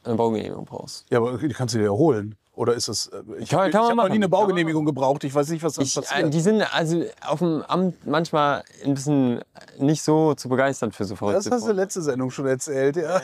eine 0.07 0.17
Baugenehmigung 0.17 0.65
brauchst. 0.65 1.05
ja, 1.11 1.19
aber 1.19 1.39
die 1.39 1.49
kannst 1.49 1.75
du 1.75 1.79
dir 1.79 1.85
ja 1.85 1.91
holen. 1.91 2.37
Oder 2.55 2.73
ist 2.73 2.89
das. 2.89 3.09
äh, 3.09 3.21
Ich 3.39 3.51
Kann- 3.51 3.61
habe 3.61 3.71
kann 3.71 3.81
man 3.83 3.91
hab 3.91 3.97
noch 3.97 4.09
nie 4.09 4.15
eine 4.15 4.31
Baugenehmigung 4.31 4.87
gebraucht. 4.87 5.23
Ich 5.25 5.35
weiß 5.35 5.51
nicht, 5.51 5.63
was 5.63 5.77
Ich, 5.77 5.95
äh, 5.95 6.01
passiert. 6.01 6.33
die 6.33 6.41
sind 6.41 6.63
also 6.75 7.05
auf 7.27 7.41
dem 7.41 7.63
Amt 7.65 8.07
manchmal 8.07 8.65
ein 8.83 8.95
bisschen 8.95 9.43
nicht 9.79 10.01
so 10.03 10.33
zu 10.35 10.49
begeistern 10.49 10.91
für 10.91 11.05
so 11.05 11.15
das 11.31 11.51
hast 11.51 11.67
du 11.69 11.73
letzte 11.73 12.01
Sendung 12.01 12.31
schon 12.31 12.47
erzählt, 12.47 12.97
ja. 12.97 13.21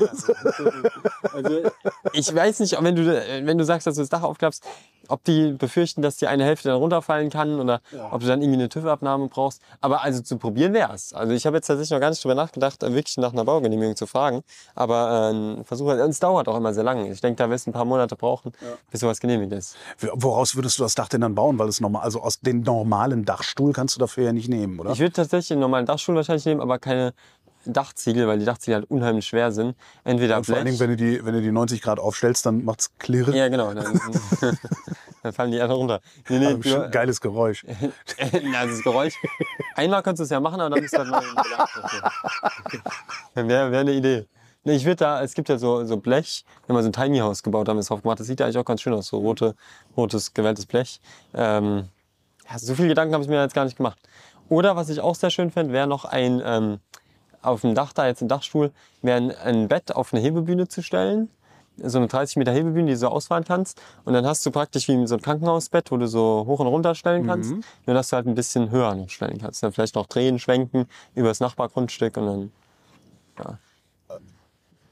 Also, 1.33 1.71
ich 2.13 2.35
weiß 2.35 2.61
nicht, 2.61 2.77
wenn 2.83 2.95
du, 2.95 3.07
wenn 3.47 3.57
du 3.59 3.65
sagst, 3.65 3.87
dass 3.87 3.95
du 3.95 4.03
das 4.03 4.09
Dach 4.11 4.23
aufklappst, 4.23 4.63
ob 5.09 5.25
die 5.25 5.53
befürchten, 5.53 6.03
dass 6.03 6.17
die 6.17 6.27
eine 6.27 6.45
Hälfte 6.45 6.69
dann 6.69 6.79
runterfallen 6.79 7.31
kann 7.31 7.61
oder 7.61 7.81
ob 8.11 8.21
du 8.21 8.27
dann 8.27 8.43
irgendwie 8.43 8.61
eine 8.61 8.69
TÜV-Abnahme 8.69 9.29
brauchst. 9.29 9.63
Aber 9.81 10.03
also 10.03 10.23
zu 10.23 10.37
probieren 10.39 10.73
wär's. 10.73 11.13
Also 11.13 11.33
ich 11.33 11.47
habe 11.47 11.57
jetzt 11.57 11.67
tatsächlich 11.67 11.91
noch 11.91 12.01
gar 12.01 12.11
nicht 12.11 12.23
drüber 12.23 12.35
nachgedacht, 12.35 12.83
äh, 12.83 12.95
wirklich 12.95 13.17
nach 13.17 13.33
einer 13.33 13.45
Baugenehmigung 13.45 13.97
zu 13.97 14.07
fragen. 14.07 14.43
Aber 14.75 15.33
äh, 15.33 15.65
Versuch, 15.65 15.87
und 15.87 15.99
es 15.99 16.21
dauert 16.21 16.49
auch 16.49 16.57
immer 16.57 16.73
sehr 16.75 16.85
lange. 16.85 17.11
Ich 17.11 17.21
denke, 17.21 17.37
da 17.43 17.51
wirst 17.51 17.67
du 17.67 17.71
ein 17.71 17.73
paar 17.73 17.85
Monate 17.85 18.17
brauchen, 18.17 18.53
bis 18.91 19.01
sowas 19.01 19.21
genehmigt 19.21 19.53
ist. 19.53 19.77
Woraus 20.15 20.57
würdest 20.57 20.79
du 20.79 20.83
das 20.83 20.95
Dach 20.95 21.09
denn 21.09 21.21
dann 21.21 21.35
bauen? 21.35 21.59
Weil 21.59 21.69
es 21.69 21.81
normal, 21.81 22.03
also 22.03 22.21
aus 22.21 22.41
dem 22.41 22.63
normalen 22.63 23.25
Dachstuhl 23.25 23.73
kannst 23.73 23.97
du 23.97 24.01
dafür 24.01 24.25
ja 24.25 24.33
nicht 24.33 24.49
nehmen, 24.49 24.79
oder? 24.79 24.93
Ich 24.93 25.01
würde 25.01 25.13
tatsächlich 25.13 25.53
einen 25.53 25.61
normalen 25.61 25.87
Dachstuhl 25.87 26.15
wahrscheinlich 26.15 26.47
nehmen, 26.47 26.61
aber 26.61 26.79
keine 26.79 27.13
Dachziegel, 27.65 28.27
weil 28.27 28.39
die 28.39 28.45
Dachziegel 28.45 28.81
halt 28.81 28.91
unheimlich 28.91 29.27
schwer 29.27 29.53
sind. 29.53 29.77
Entweder 30.05 30.39
Und 30.39 30.47
vor 30.47 30.57
allen 30.57 30.67
Blech- 30.67 30.79
Dingen, 30.79 30.81
wenn 30.81 30.91
du 30.91 30.97
die, 30.97 31.25
wenn 31.25 31.35
du 31.35 31.41
die 31.43 31.53
90 31.53 31.81
Grad 31.83 31.99
aufstellst, 32.01 32.45
dann 32.47 32.65
macht's 32.65 32.91
klirren. 32.99 33.35
Ja, 33.35 33.49
genau. 33.49 33.73
Dann, 33.75 34.01
dann 35.23 35.33
fallen 35.33 35.51
die 35.53 35.61
alle 35.61 35.73
runter. 35.75 36.01
Nee, 36.29 36.39
nee, 36.39 36.47
Also, 36.47 36.59
du- 36.83 36.91
geiles 36.91 37.21
Geräusch. 37.21 37.65
Na, 38.45 38.67
das 38.67 38.83
Geräusch. 38.83 39.15
Einmal 39.77 40.03
kannst 40.03 40.21
du 40.21 40.25
es 40.25 40.31
ja 40.31 40.41
machen, 40.41 40.61
aber 40.61 40.75
dann 40.75 40.85
ist 40.85 40.93
das 40.97 41.07
mal 41.09 41.23
Wäre 43.35 43.71
wär 43.73 43.81
eine 43.81 43.93
Idee. 43.93 44.27
Nee, 44.65 44.77
ich 44.77 44.85
würde 44.85 44.97
da, 44.97 45.23
es 45.23 45.35
gibt 45.35 45.49
ja 45.49 45.59
so, 45.59 45.85
so 45.85 45.97
Blech, 45.97 46.45
wir 46.67 46.69
haben 46.69 46.75
mal 46.75 46.83
so 46.83 46.89
ein 46.89 46.93
Tiny 46.93 47.19
House 47.19 47.43
gebaut, 47.43 47.69
haben 47.69 47.79
es 47.79 47.87
drauf 47.89 48.03
gemacht. 48.03 48.21
Das 48.21 48.29
sieht 48.29 48.39
ja 48.39 48.47
eigentlich 48.47 48.59
auch 48.59 48.65
ganz 48.65 48.81
schön 48.81 48.93
aus, 48.93 49.09
so 49.09 49.19
rote, 49.19 49.57
rotes, 49.97 50.35
gewelltes 50.35 50.67
Blech. 50.67 51.01
Ähm, 51.35 51.89
ja, 52.49 52.59
so 52.59 52.75
viele 52.77 52.89
Gedanken 52.89 53.13
habe 53.15 53.25
ich 53.25 53.29
mir 53.31 53.41
jetzt 53.43 53.55
gar 53.55 53.65
nicht 53.65 53.77
gemacht. 53.77 53.99
Oder 54.49 54.77
was 54.77 54.89
ich 54.89 55.01
auch 55.01 55.17
sehr 55.17 55.31
schön 55.31 55.51
fände, 55.51 55.73
wäre 55.73 55.89
noch 55.89 56.05
ein, 56.05 56.41
ähm, 56.45 56.79
auf 57.43 57.61
dem 57.63 57.75
Dach 57.75 57.93
da, 57.93 58.07
jetzt 58.07 58.23
ein 58.23 58.29
Dachstuhl, 58.29 58.73
wäre 59.03 59.37
ein, 59.45 59.69
Bett 59.69 59.95
auf 59.95 60.13
eine 60.13 60.23
Hebebühne 60.23 60.69
zu 60.69 60.83
stellen. 60.83 61.29
So 61.79 61.99
eine 61.99 62.07
30 62.07 62.37
Meter 62.37 62.53
Hebebühne, 62.53 62.87
die 62.87 62.93
du 62.93 62.99
so 62.99 63.09
ausfahren 63.09 63.45
kannst. 63.45 63.81
Und 64.05 64.13
dann 64.13 64.27
hast 64.27 64.45
du 64.45 64.51
praktisch 64.51 64.89
wie 64.89 65.07
so 65.07 65.15
ein 65.17 65.23
Krankenhausbett, 65.23 65.91
wo 65.91 65.97
du 65.97 66.07
so 66.07 66.45
hoch 66.47 66.61
und 66.61 66.67
runter 66.67 66.95
stellen 66.95 67.27
kannst. 67.27 67.53
Nur 67.87 67.95
dass 67.95 68.11
du 68.11 68.17
halt 68.17 68.27
ein 68.27 68.35
bisschen 68.35 68.71
höher 68.71 68.95
noch 68.95 69.09
stellen 69.09 69.39
kannst. 69.41 69.63
Dann 69.63 69.73
vielleicht 69.73 69.95
noch 69.95 70.07
drehen, 70.07 70.39
schwenken 70.39 70.87
über 71.15 71.29
das 71.29 71.41
Nachbargrundstück 71.41 72.17
und 72.19 72.27
dann. 73.37 73.59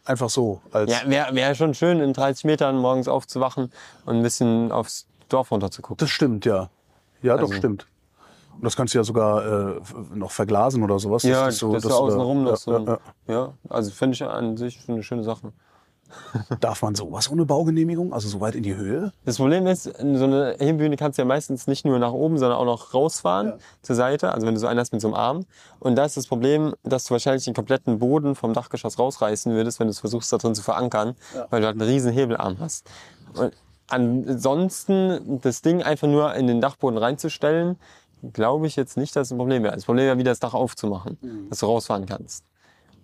Einfach 0.04 0.30
so. 0.30 0.60
Als, 0.72 0.90
Ja, 0.90 1.02
wäre 1.08 1.34
wär 1.34 1.54
schon 1.54 1.74
schön, 1.74 2.00
in 2.00 2.12
30 2.14 2.44
Metern 2.44 2.78
morgens 2.78 3.06
aufzuwachen 3.06 3.70
und 4.06 4.16
ein 4.16 4.22
bisschen 4.22 4.72
aufs 4.72 5.06
Dorf 5.28 5.52
runter 5.52 5.70
zu 5.70 5.82
gucken. 5.82 5.98
Das 5.98 6.10
stimmt, 6.10 6.44
ja. 6.46 6.70
Ja, 7.22 7.34
doch, 7.36 7.42
Also- 7.42 7.54
stimmt. 7.54 7.86
Das 8.62 8.76
kannst 8.76 8.94
du 8.94 8.98
ja 8.98 9.04
sogar 9.04 9.76
äh, 9.76 9.80
noch 10.14 10.30
verglasen 10.30 10.82
oder 10.82 10.98
sowas. 10.98 11.22
Ja, 11.22 11.46
das 11.46 11.54
ist 11.54 11.60
so, 11.60 11.72
das 11.72 11.82
dass 11.82 11.92
du 11.92 11.98
da- 11.98 12.04
außenrum 12.04 12.44
noch 12.44 12.50
ja, 12.50 12.56
so. 12.56 12.72
ja, 12.72 12.84
ja. 12.84 12.98
Ja, 13.28 13.52
also 13.68 13.90
finde 13.90 14.14
ich 14.14 14.24
an 14.24 14.56
sich 14.56 14.80
schon 14.80 14.94
eine 14.96 15.02
schöne 15.02 15.22
Sache. 15.22 15.52
Darf 16.60 16.82
man 16.82 16.96
sowas 16.96 17.30
ohne 17.30 17.46
Baugenehmigung? 17.46 18.12
Also 18.12 18.28
so 18.28 18.40
weit 18.40 18.56
in 18.56 18.64
die 18.64 18.74
Höhe? 18.74 19.12
Das 19.24 19.36
Problem 19.36 19.66
ist, 19.68 19.84
so 19.84 20.24
eine 20.24 20.56
Hebebühne 20.58 20.96
kannst 20.96 21.18
du 21.18 21.22
ja 21.22 21.26
meistens 21.26 21.68
nicht 21.68 21.84
nur 21.84 22.00
nach 22.00 22.12
oben, 22.12 22.36
sondern 22.36 22.58
auch 22.58 22.64
noch 22.64 22.92
rausfahren 22.94 23.54
zur 23.82 23.94
Seite. 23.94 24.32
Also 24.32 24.44
wenn 24.46 24.54
du 24.54 24.60
so 24.60 24.66
einen 24.66 24.80
hast 24.80 24.92
mit 24.92 25.00
so 25.00 25.06
einem 25.08 25.14
Arm. 25.14 25.46
Und 25.78 25.94
da 25.94 26.04
ist 26.04 26.16
das 26.16 26.26
Problem, 26.26 26.74
dass 26.82 27.04
du 27.04 27.12
wahrscheinlich 27.12 27.44
den 27.44 27.54
kompletten 27.54 28.00
Boden 28.00 28.34
vom 28.34 28.54
Dachgeschoss 28.54 28.98
rausreißen 28.98 29.52
würdest, 29.54 29.78
wenn 29.78 29.86
du 29.86 29.92
es 29.92 30.00
versuchst, 30.00 30.32
da 30.32 30.38
drin 30.38 30.54
zu 30.56 30.62
verankern, 30.62 31.14
weil 31.50 31.60
du 31.60 31.66
halt 31.68 31.80
einen 31.80 31.88
riesen 31.88 32.12
Hebelarm 32.12 32.56
hast. 32.58 32.90
Und 33.34 33.52
ansonsten 33.88 35.40
das 35.42 35.62
Ding 35.62 35.82
einfach 35.82 36.08
nur 36.08 36.34
in 36.34 36.46
den 36.46 36.60
Dachboden 36.60 36.98
reinzustellen, 36.98 37.76
glaube 38.32 38.66
ich 38.66 38.76
jetzt 38.76 38.96
nicht, 38.96 39.14
dass 39.16 39.28
es 39.28 39.32
ein 39.32 39.38
Problem 39.38 39.62
wäre. 39.62 39.74
Das 39.74 39.84
Problem 39.84 40.06
wäre, 40.06 40.18
wieder 40.18 40.30
das 40.30 40.40
Dach 40.40 40.54
aufzumachen, 40.54 41.18
dass 41.48 41.60
du 41.60 41.66
rausfahren 41.66 42.06
kannst. 42.06 42.44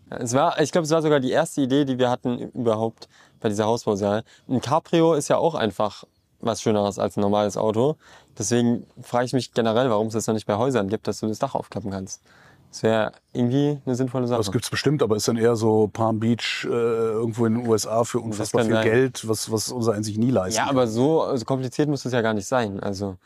Es 0.09 0.35
war, 0.35 0.61
ich 0.61 0.70
glaube, 0.70 0.85
es 0.85 0.90
war 0.90 1.02
sogar 1.02 1.18
die 1.20 1.31
erste 1.31 1.62
Idee, 1.62 1.85
die 1.85 1.98
wir 1.98 2.11
hatten 2.11 2.38
überhaupt 2.50 3.09
bei 3.40 3.48
dieser 3.48 3.64
Hausbausache. 3.64 4.22
Ein 4.48 4.61
Cabrio 4.61 5.14
ist 5.14 5.29
ja 5.29 5.37
auch 5.37 5.55
einfach 5.55 6.05
was 6.40 6.62
Schöneres 6.62 6.98
als 6.98 7.16
ein 7.16 7.22
normales 7.22 7.57
Auto. 7.57 7.96
Deswegen 8.38 8.87
frage 9.02 9.24
ich 9.24 9.33
mich 9.33 9.52
generell, 9.52 9.90
warum 9.90 10.09
es 10.09 10.12
das 10.12 10.26
noch 10.26 10.35
nicht 10.35 10.46
bei 10.46 10.57
Häusern 10.57 10.88
gibt, 10.88 11.09
dass 11.09 11.20
du 11.20 11.26
das 11.26 11.38
Dach 11.38 11.55
aufklappen 11.55 11.90
kannst. 11.90 12.22
Das 12.70 12.83
wäre 12.83 13.12
irgendwie 13.33 13.81
eine 13.87 13.94
sinnvolle 13.94 14.26
Sache. 14.26 14.38
Das 14.38 14.52
gibt's 14.52 14.68
bestimmt, 14.68 15.02
aber 15.02 15.16
ist 15.16 15.26
dann 15.26 15.38
eher 15.38 15.57
so 15.57 15.88
Palm 15.88 16.20
Beach 16.20 16.66
äh, 16.68 16.68
irgendwo 16.68 17.46
in 17.46 17.55
den 17.55 17.66
USA 17.66 18.05
für 18.05 18.20
unfassbar 18.20 18.64
viel 18.64 18.74
sein. 18.74 18.85
Geld, 18.85 19.26
was, 19.26 19.50
was 19.50 19.70
unser 19.70 19.94
eins 19.94 20.07
sich 20.07 20.18
nie 20.18 20.31
leisten 20.31 20.59
ja, 20.59 20.68
aber 20.68 20.87
so, 20.87 21.35
so 21.37 21.44
kompliziert 21.44 21.88
muss 21.88 22.05
es 22.05 22.12
ja 22.12 22.20
gar 22.20 22.35
nicht 22.35 22.46
sein. 22.46 22.79
Also, 22.81 23.16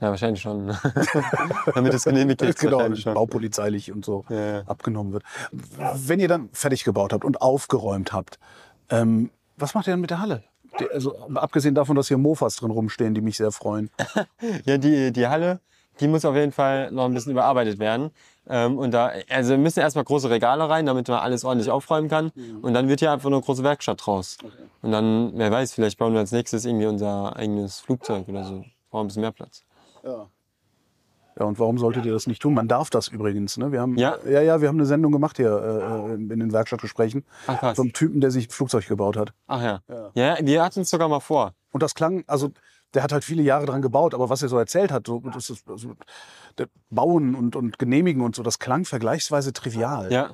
ja, 0.00 0.10
wahrscheinlich 0.10 0.42
schon. 0.42 0.76
Damit 1.74 1.94
es 1.94 2.04
genehmigt 2.04 2.42
ist. 2.42 2.58
Genau, 2.58 2.94
schon. 2.94 3.14
baupolizeilich 3.14 3.92
und 3.92 4.04
so 4.04 4.24
Ja, 4.28 4.60
abgenommen 4.66 5.12
wird. 5.12 5.24
Wenn 5.50 6.20
ihr 6.20 6.28
dann 6.28 6.50
fertig 6.52 6.84
gebaut 6.84 7.12
habt 7.12 7.24
und 7.24 7.40
aufgeräumt 7.40 8.12
habt, 8.12 8.38
ähm, 8.90 9.30
was 9.56 9.74
macht 9.74 9.86
ihr 9.86 9.92
dann 9.92 10.00
mit 10.00 10.10
der 10.10 10.20
Halle? 10.20 10.42
Die, 10.80 10.90
also 10.90 11.16
abgesehen 11.34 11.74
davon, 11.74 11.96
dass 11.96 12.08
hier 12.08 12.18
Mofas 12.18 12.56
drin 12.56 12.70
rumstehen, 12.70 13.14
die 13.14 13.22
mich 13.22 13.38
sehr 13.38 13.52
freuen. 13.52 13.90
Ja, 14.66 14.76
die, 14.76 15.12
die 15.12 15.26
Halle, 15.28 15.60
die 16.00 16.08
muss 16.08 16.24
auf 16.24 16.34
jeden 16.34 16.52
Fall 16.52 16.90
noch 16.90 17.06
ein 17.06 17.14
bisschen 17.14 17.32
überarbeitet 17.32 17.78
werden. 17.78 18.10
Ähm, 18.48 18.78
und 18.78 18.92
da, 18.92 19.12
also 19.30 19.50
wir 19.50 19.58
müssen 19.58 19.80
erstmal 19.80 20.04
große 20.04 20.28
Regale 20.28 20.68
rein, 20.68 20.84
damit 20.86 21.08
man 21.08 21.18
alles 21.18 21.44
ordentlich 21.44 21.70
aufräumen 21.70 22.08
kann. 22.08 22.32
Und 22.62 22.74
dann 22.74 22.88
wird 22.88 23.00
hier 23.00 23.12
einfach 23.12 23.28
eine 23.28 23.40
große 23.40 23.64
Werkstatt 23.64 24.04
draus. 24.04 24.36
Und 24.82 24.92
dann, 24.92 25.32
wer 25.34 25.50
weiß, 25.50 25.72
vielleicht 25.72 25.98
bauen 25.98 26.12
wir 26.12 26.20
als 26.20 26.32
nächstes 26.32 26.64
irgendwie 26.64 26.86
unser 26.86 27.34
eigenes 27.34 27.80
Flugzeug 27.80 28.28
oder 28.28 28.44
so. 28.44 28.64
Brauchen 28.90 29.04
ein 29.04 29.06
bisschen 29.08 29.22
mehr 29.22 29.32
Platz. 29.32 29.64
Ja. 30.04 30.28
Ja, 31.38 31.44
und 31.44 31.58
warum 31.58 31.76
solltet 31.76 32.06
ihr 32.06 32.12
das 32.14 32.26
nicht 32.26 32.40
tun? 32.40 32.54
Man 32.54 32.66
darf 32.66 32.88
das 32.88 33.08
übrigens. 33.08 33.58
Ne? 33.58 33.70
Wir 33.70 33.82
haben, 33.82 33.98
Ja? 33.98 34.16
ja, 34.24 34.40
ja, 34.40 34.60
wir 34.62 34.68
haben 34.68 34.78
eine 34.78 34.86
Sendung 34.86 35.12
gemacht 35.12 35.36
hier 35.36 36.08
äh, 36.08 36.14
in 36.14 36.28
den 36.30 36.50
Werkstattgesprächen. 36.52 37.24
Ach, 37.46 37.58
krass. 37.60 37.76
Vom 37.76 37.92
Typen, 37.92 38.22
der 38.22 38.30
sich 38.30 38.48
ein 38.48 38.50
Flugzeug 38.50 38.86
gebaut 38.88 39.18
hat. 39.18 39.34
Ach 39.46 39.62
ja. 39.62 39.82
Ja, 40.14 40.38
wir 40.40 40.62
hatten 40.64 40.80
es 40.80 40.88
sogar 40.90 41.08
mal 41.08 41.20
vor. 41.20 41.52
Und 41.72 41.82
das 41.82 41.94
klang, 41.94 42.24
also 42.26 42.52
der 42.94 43.02
hat 43.02 43.12
halt 43.12 43.24
viele 43.24 43.42
Jahre 43.42 43.66
dran 43.66 43.82
gebaut, 43.82 44.14
aber 44.14 44.30
was 44.30 44.42
er 44.42 44.48
so 44.48 44.56
erzählt 44.56 44.90
hat, 44.90 45.06
so, 45.06 45.20
das 45.20 45.50
ist, 45.50 45.68
also, 45.68 45.92
Bauen 46.88 47.34
und, 47.34 47.54
und 47.54 47.78
Genehmigen 47.78 48.22
und 48.22 48.34
so, 48.34 48.42
das 48.42 48.58
klang 48.58 48.86
vergleichsweise 48.86 49.52
trivial. 49.52 50.10
Ja. 50.10 50.30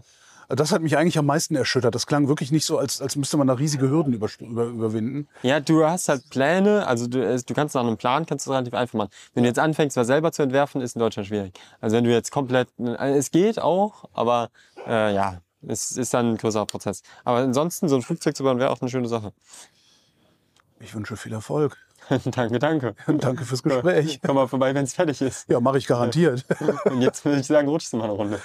Das 0.48 0.72
hat 0.72 0.82
mich 0.82 0.96
eigentlich 0.96 1.18
am 1.18 1.26
meisten 1.26 1.54
erschüttert. 1.54 1.94
Das 1.94 2.06
klang 2.06 2.28
wirklich 2.28 2.52
nicht 2.52 2.64
so, 2.64 2.78
als, 2.78 3.00
als 3.00 3.16
müsste 3.16 3.36
man 3.36 3.46
da 3.46 3.54
riesige 3.54 3.88
Hürden 3.88 4.12
über, 4.12 4.28
über, 4.40 4.64
überwinden. 4.64 5.28
Ja, 5.42 5.60
du 5.60 5.84
hast 5.84 6.08
halt 6.08 6.28
Pläne, 6.30 6.86
also 6.86 7.06
du, 7.06 7.36
du 7.36 7.54
kannst 7.54 7.74
nach 7.74 7.82
einem 7.82 7.96
Plan, 7.96 8.26
kannst 8.26 8.46
du 8.46 8.50
es 8.50 8.54
relativ 8.54 8.74
einfach 8.74 8.94
machen. 8.94 9.10
Wenn 9.34 9.44
du 9.44 9.48
jetzt 9.48 9.58
anfängst, 9.58 9.96
was 9.96 10.06
selber 10.06 10.32
zu 10.32 10.42
entwerfen, 10.42 10.80
ist 10.80 10.96
in 10.96 11.00
Deutschland 11.00 11.28
schwierig. 11.28 11.58
Also 11.80 11.96
wenn 11.96 12.04
du 12.04 12.10
jetzt 12.10 12.30
komplett, 12.30 12.68
also 12.78 13.18
es 13.18 13.30
geht 13.30 13.60
auch, 13.60 14.08
aber 14.12 14.50
äh, 14.86 15.14
ja, 15.14 15.40
es 15.66 15.92
ist 15.92 16.12
dann 16.14 16.32
ein 16.32 16.36
größerer 16.36 16.66
Prozess. 16.66 17.02
Aber 17.24 17.38
ansonsten, 17.38 17.88
so 17.88 17.96
ein 17.96 18.02
Flugzeug 18.02 18.36
zu 18.36 18.42
bauen, 18.42 18.58
wäre 18.58 18.70
auch 18.70 18.80
eine 18.80 18.90
schöne 18.90 19.08
Sache. 19.08 19.32
Ich 20.80 20.94
wünsche 20.94 21.16
viel 21.16 21.32
Erfolg. 21.32 21.78
danke, 22.24 22.58
danke. 22.58 22.94
Und 23.06 23.24
danke 23.24 23.44
fürs 23.44 23.62
Gespräch. 23.62 24.20
Komm 24.24 24.36
mal 24.36 24.48
vorbei, 24.48 24.74
wenn 24.74 24.84
es 24.84 24.94
fertig 24.94 25.20
ist. 25.20 25.48
Ja, 25.48 25.60
mache 25.60 25.78
ich 25.78 25.86
garantiert. 25.86 26.44
Und 26.84 27.02
jetzt 27.02 27.24
würde 27.24 27.40
ich 27.40 27.46
sagen, 27.46 27.68
rutschst 27.68 27.92
du 27.92 27.98
mal 27.98 28.04
eine 28.04 28.12
Runde. 28.12 28.40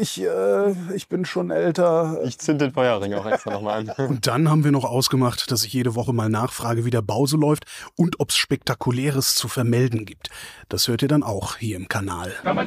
Ich, 0.00 0.22
äh, 0.22 0.72
ich 0.94 1.08
bin 1.08 1.24
schon 1.24 1.50
älter. 1.50 2.18
Ich 2.24 2.38
zünd 2.38 2.60
den 2.60 2.72
Feuerring 2.72 3.14
auch 3.14 3.26
extra 3.26 3.52
nochmal 3.52 3.88
an. 3.88 4.06
Und 4.08 4.26
dann 4.26 4.50
haben 4.50 4.64
wir 4.64 4.72
noch 4.72 4.84
ausgemacht, 4.84 5.50
dass 5.50 5.64
ich 5.64 5.72
jede 5.72 5.94
Woche 5.94 6.12
mal 6.12 6.28
nachfrage, 6.28 6.84
wie 6.84 6.90
der 6.90 7.02
Bau 7.02 7.26
so 7.26 7.36
läuft 7.36 7.64
und 7.96 8.20
ob 8.20 8.30
es 8.30 8.36
Spektakuläres 8.36 9.34
zu 9.34 9.48
vermelden 9.48 10.04
gibt. 10.04 10.30
Das 10.68 10.88
hört 10.88 11.02
ihr 11.02 11.08
dann 11.08 11.22
auch 11.22 11.56
hier 11.56 11.76
im 11.76 11.88
Kanal. 11.88 12.32
Come 12.42 12.66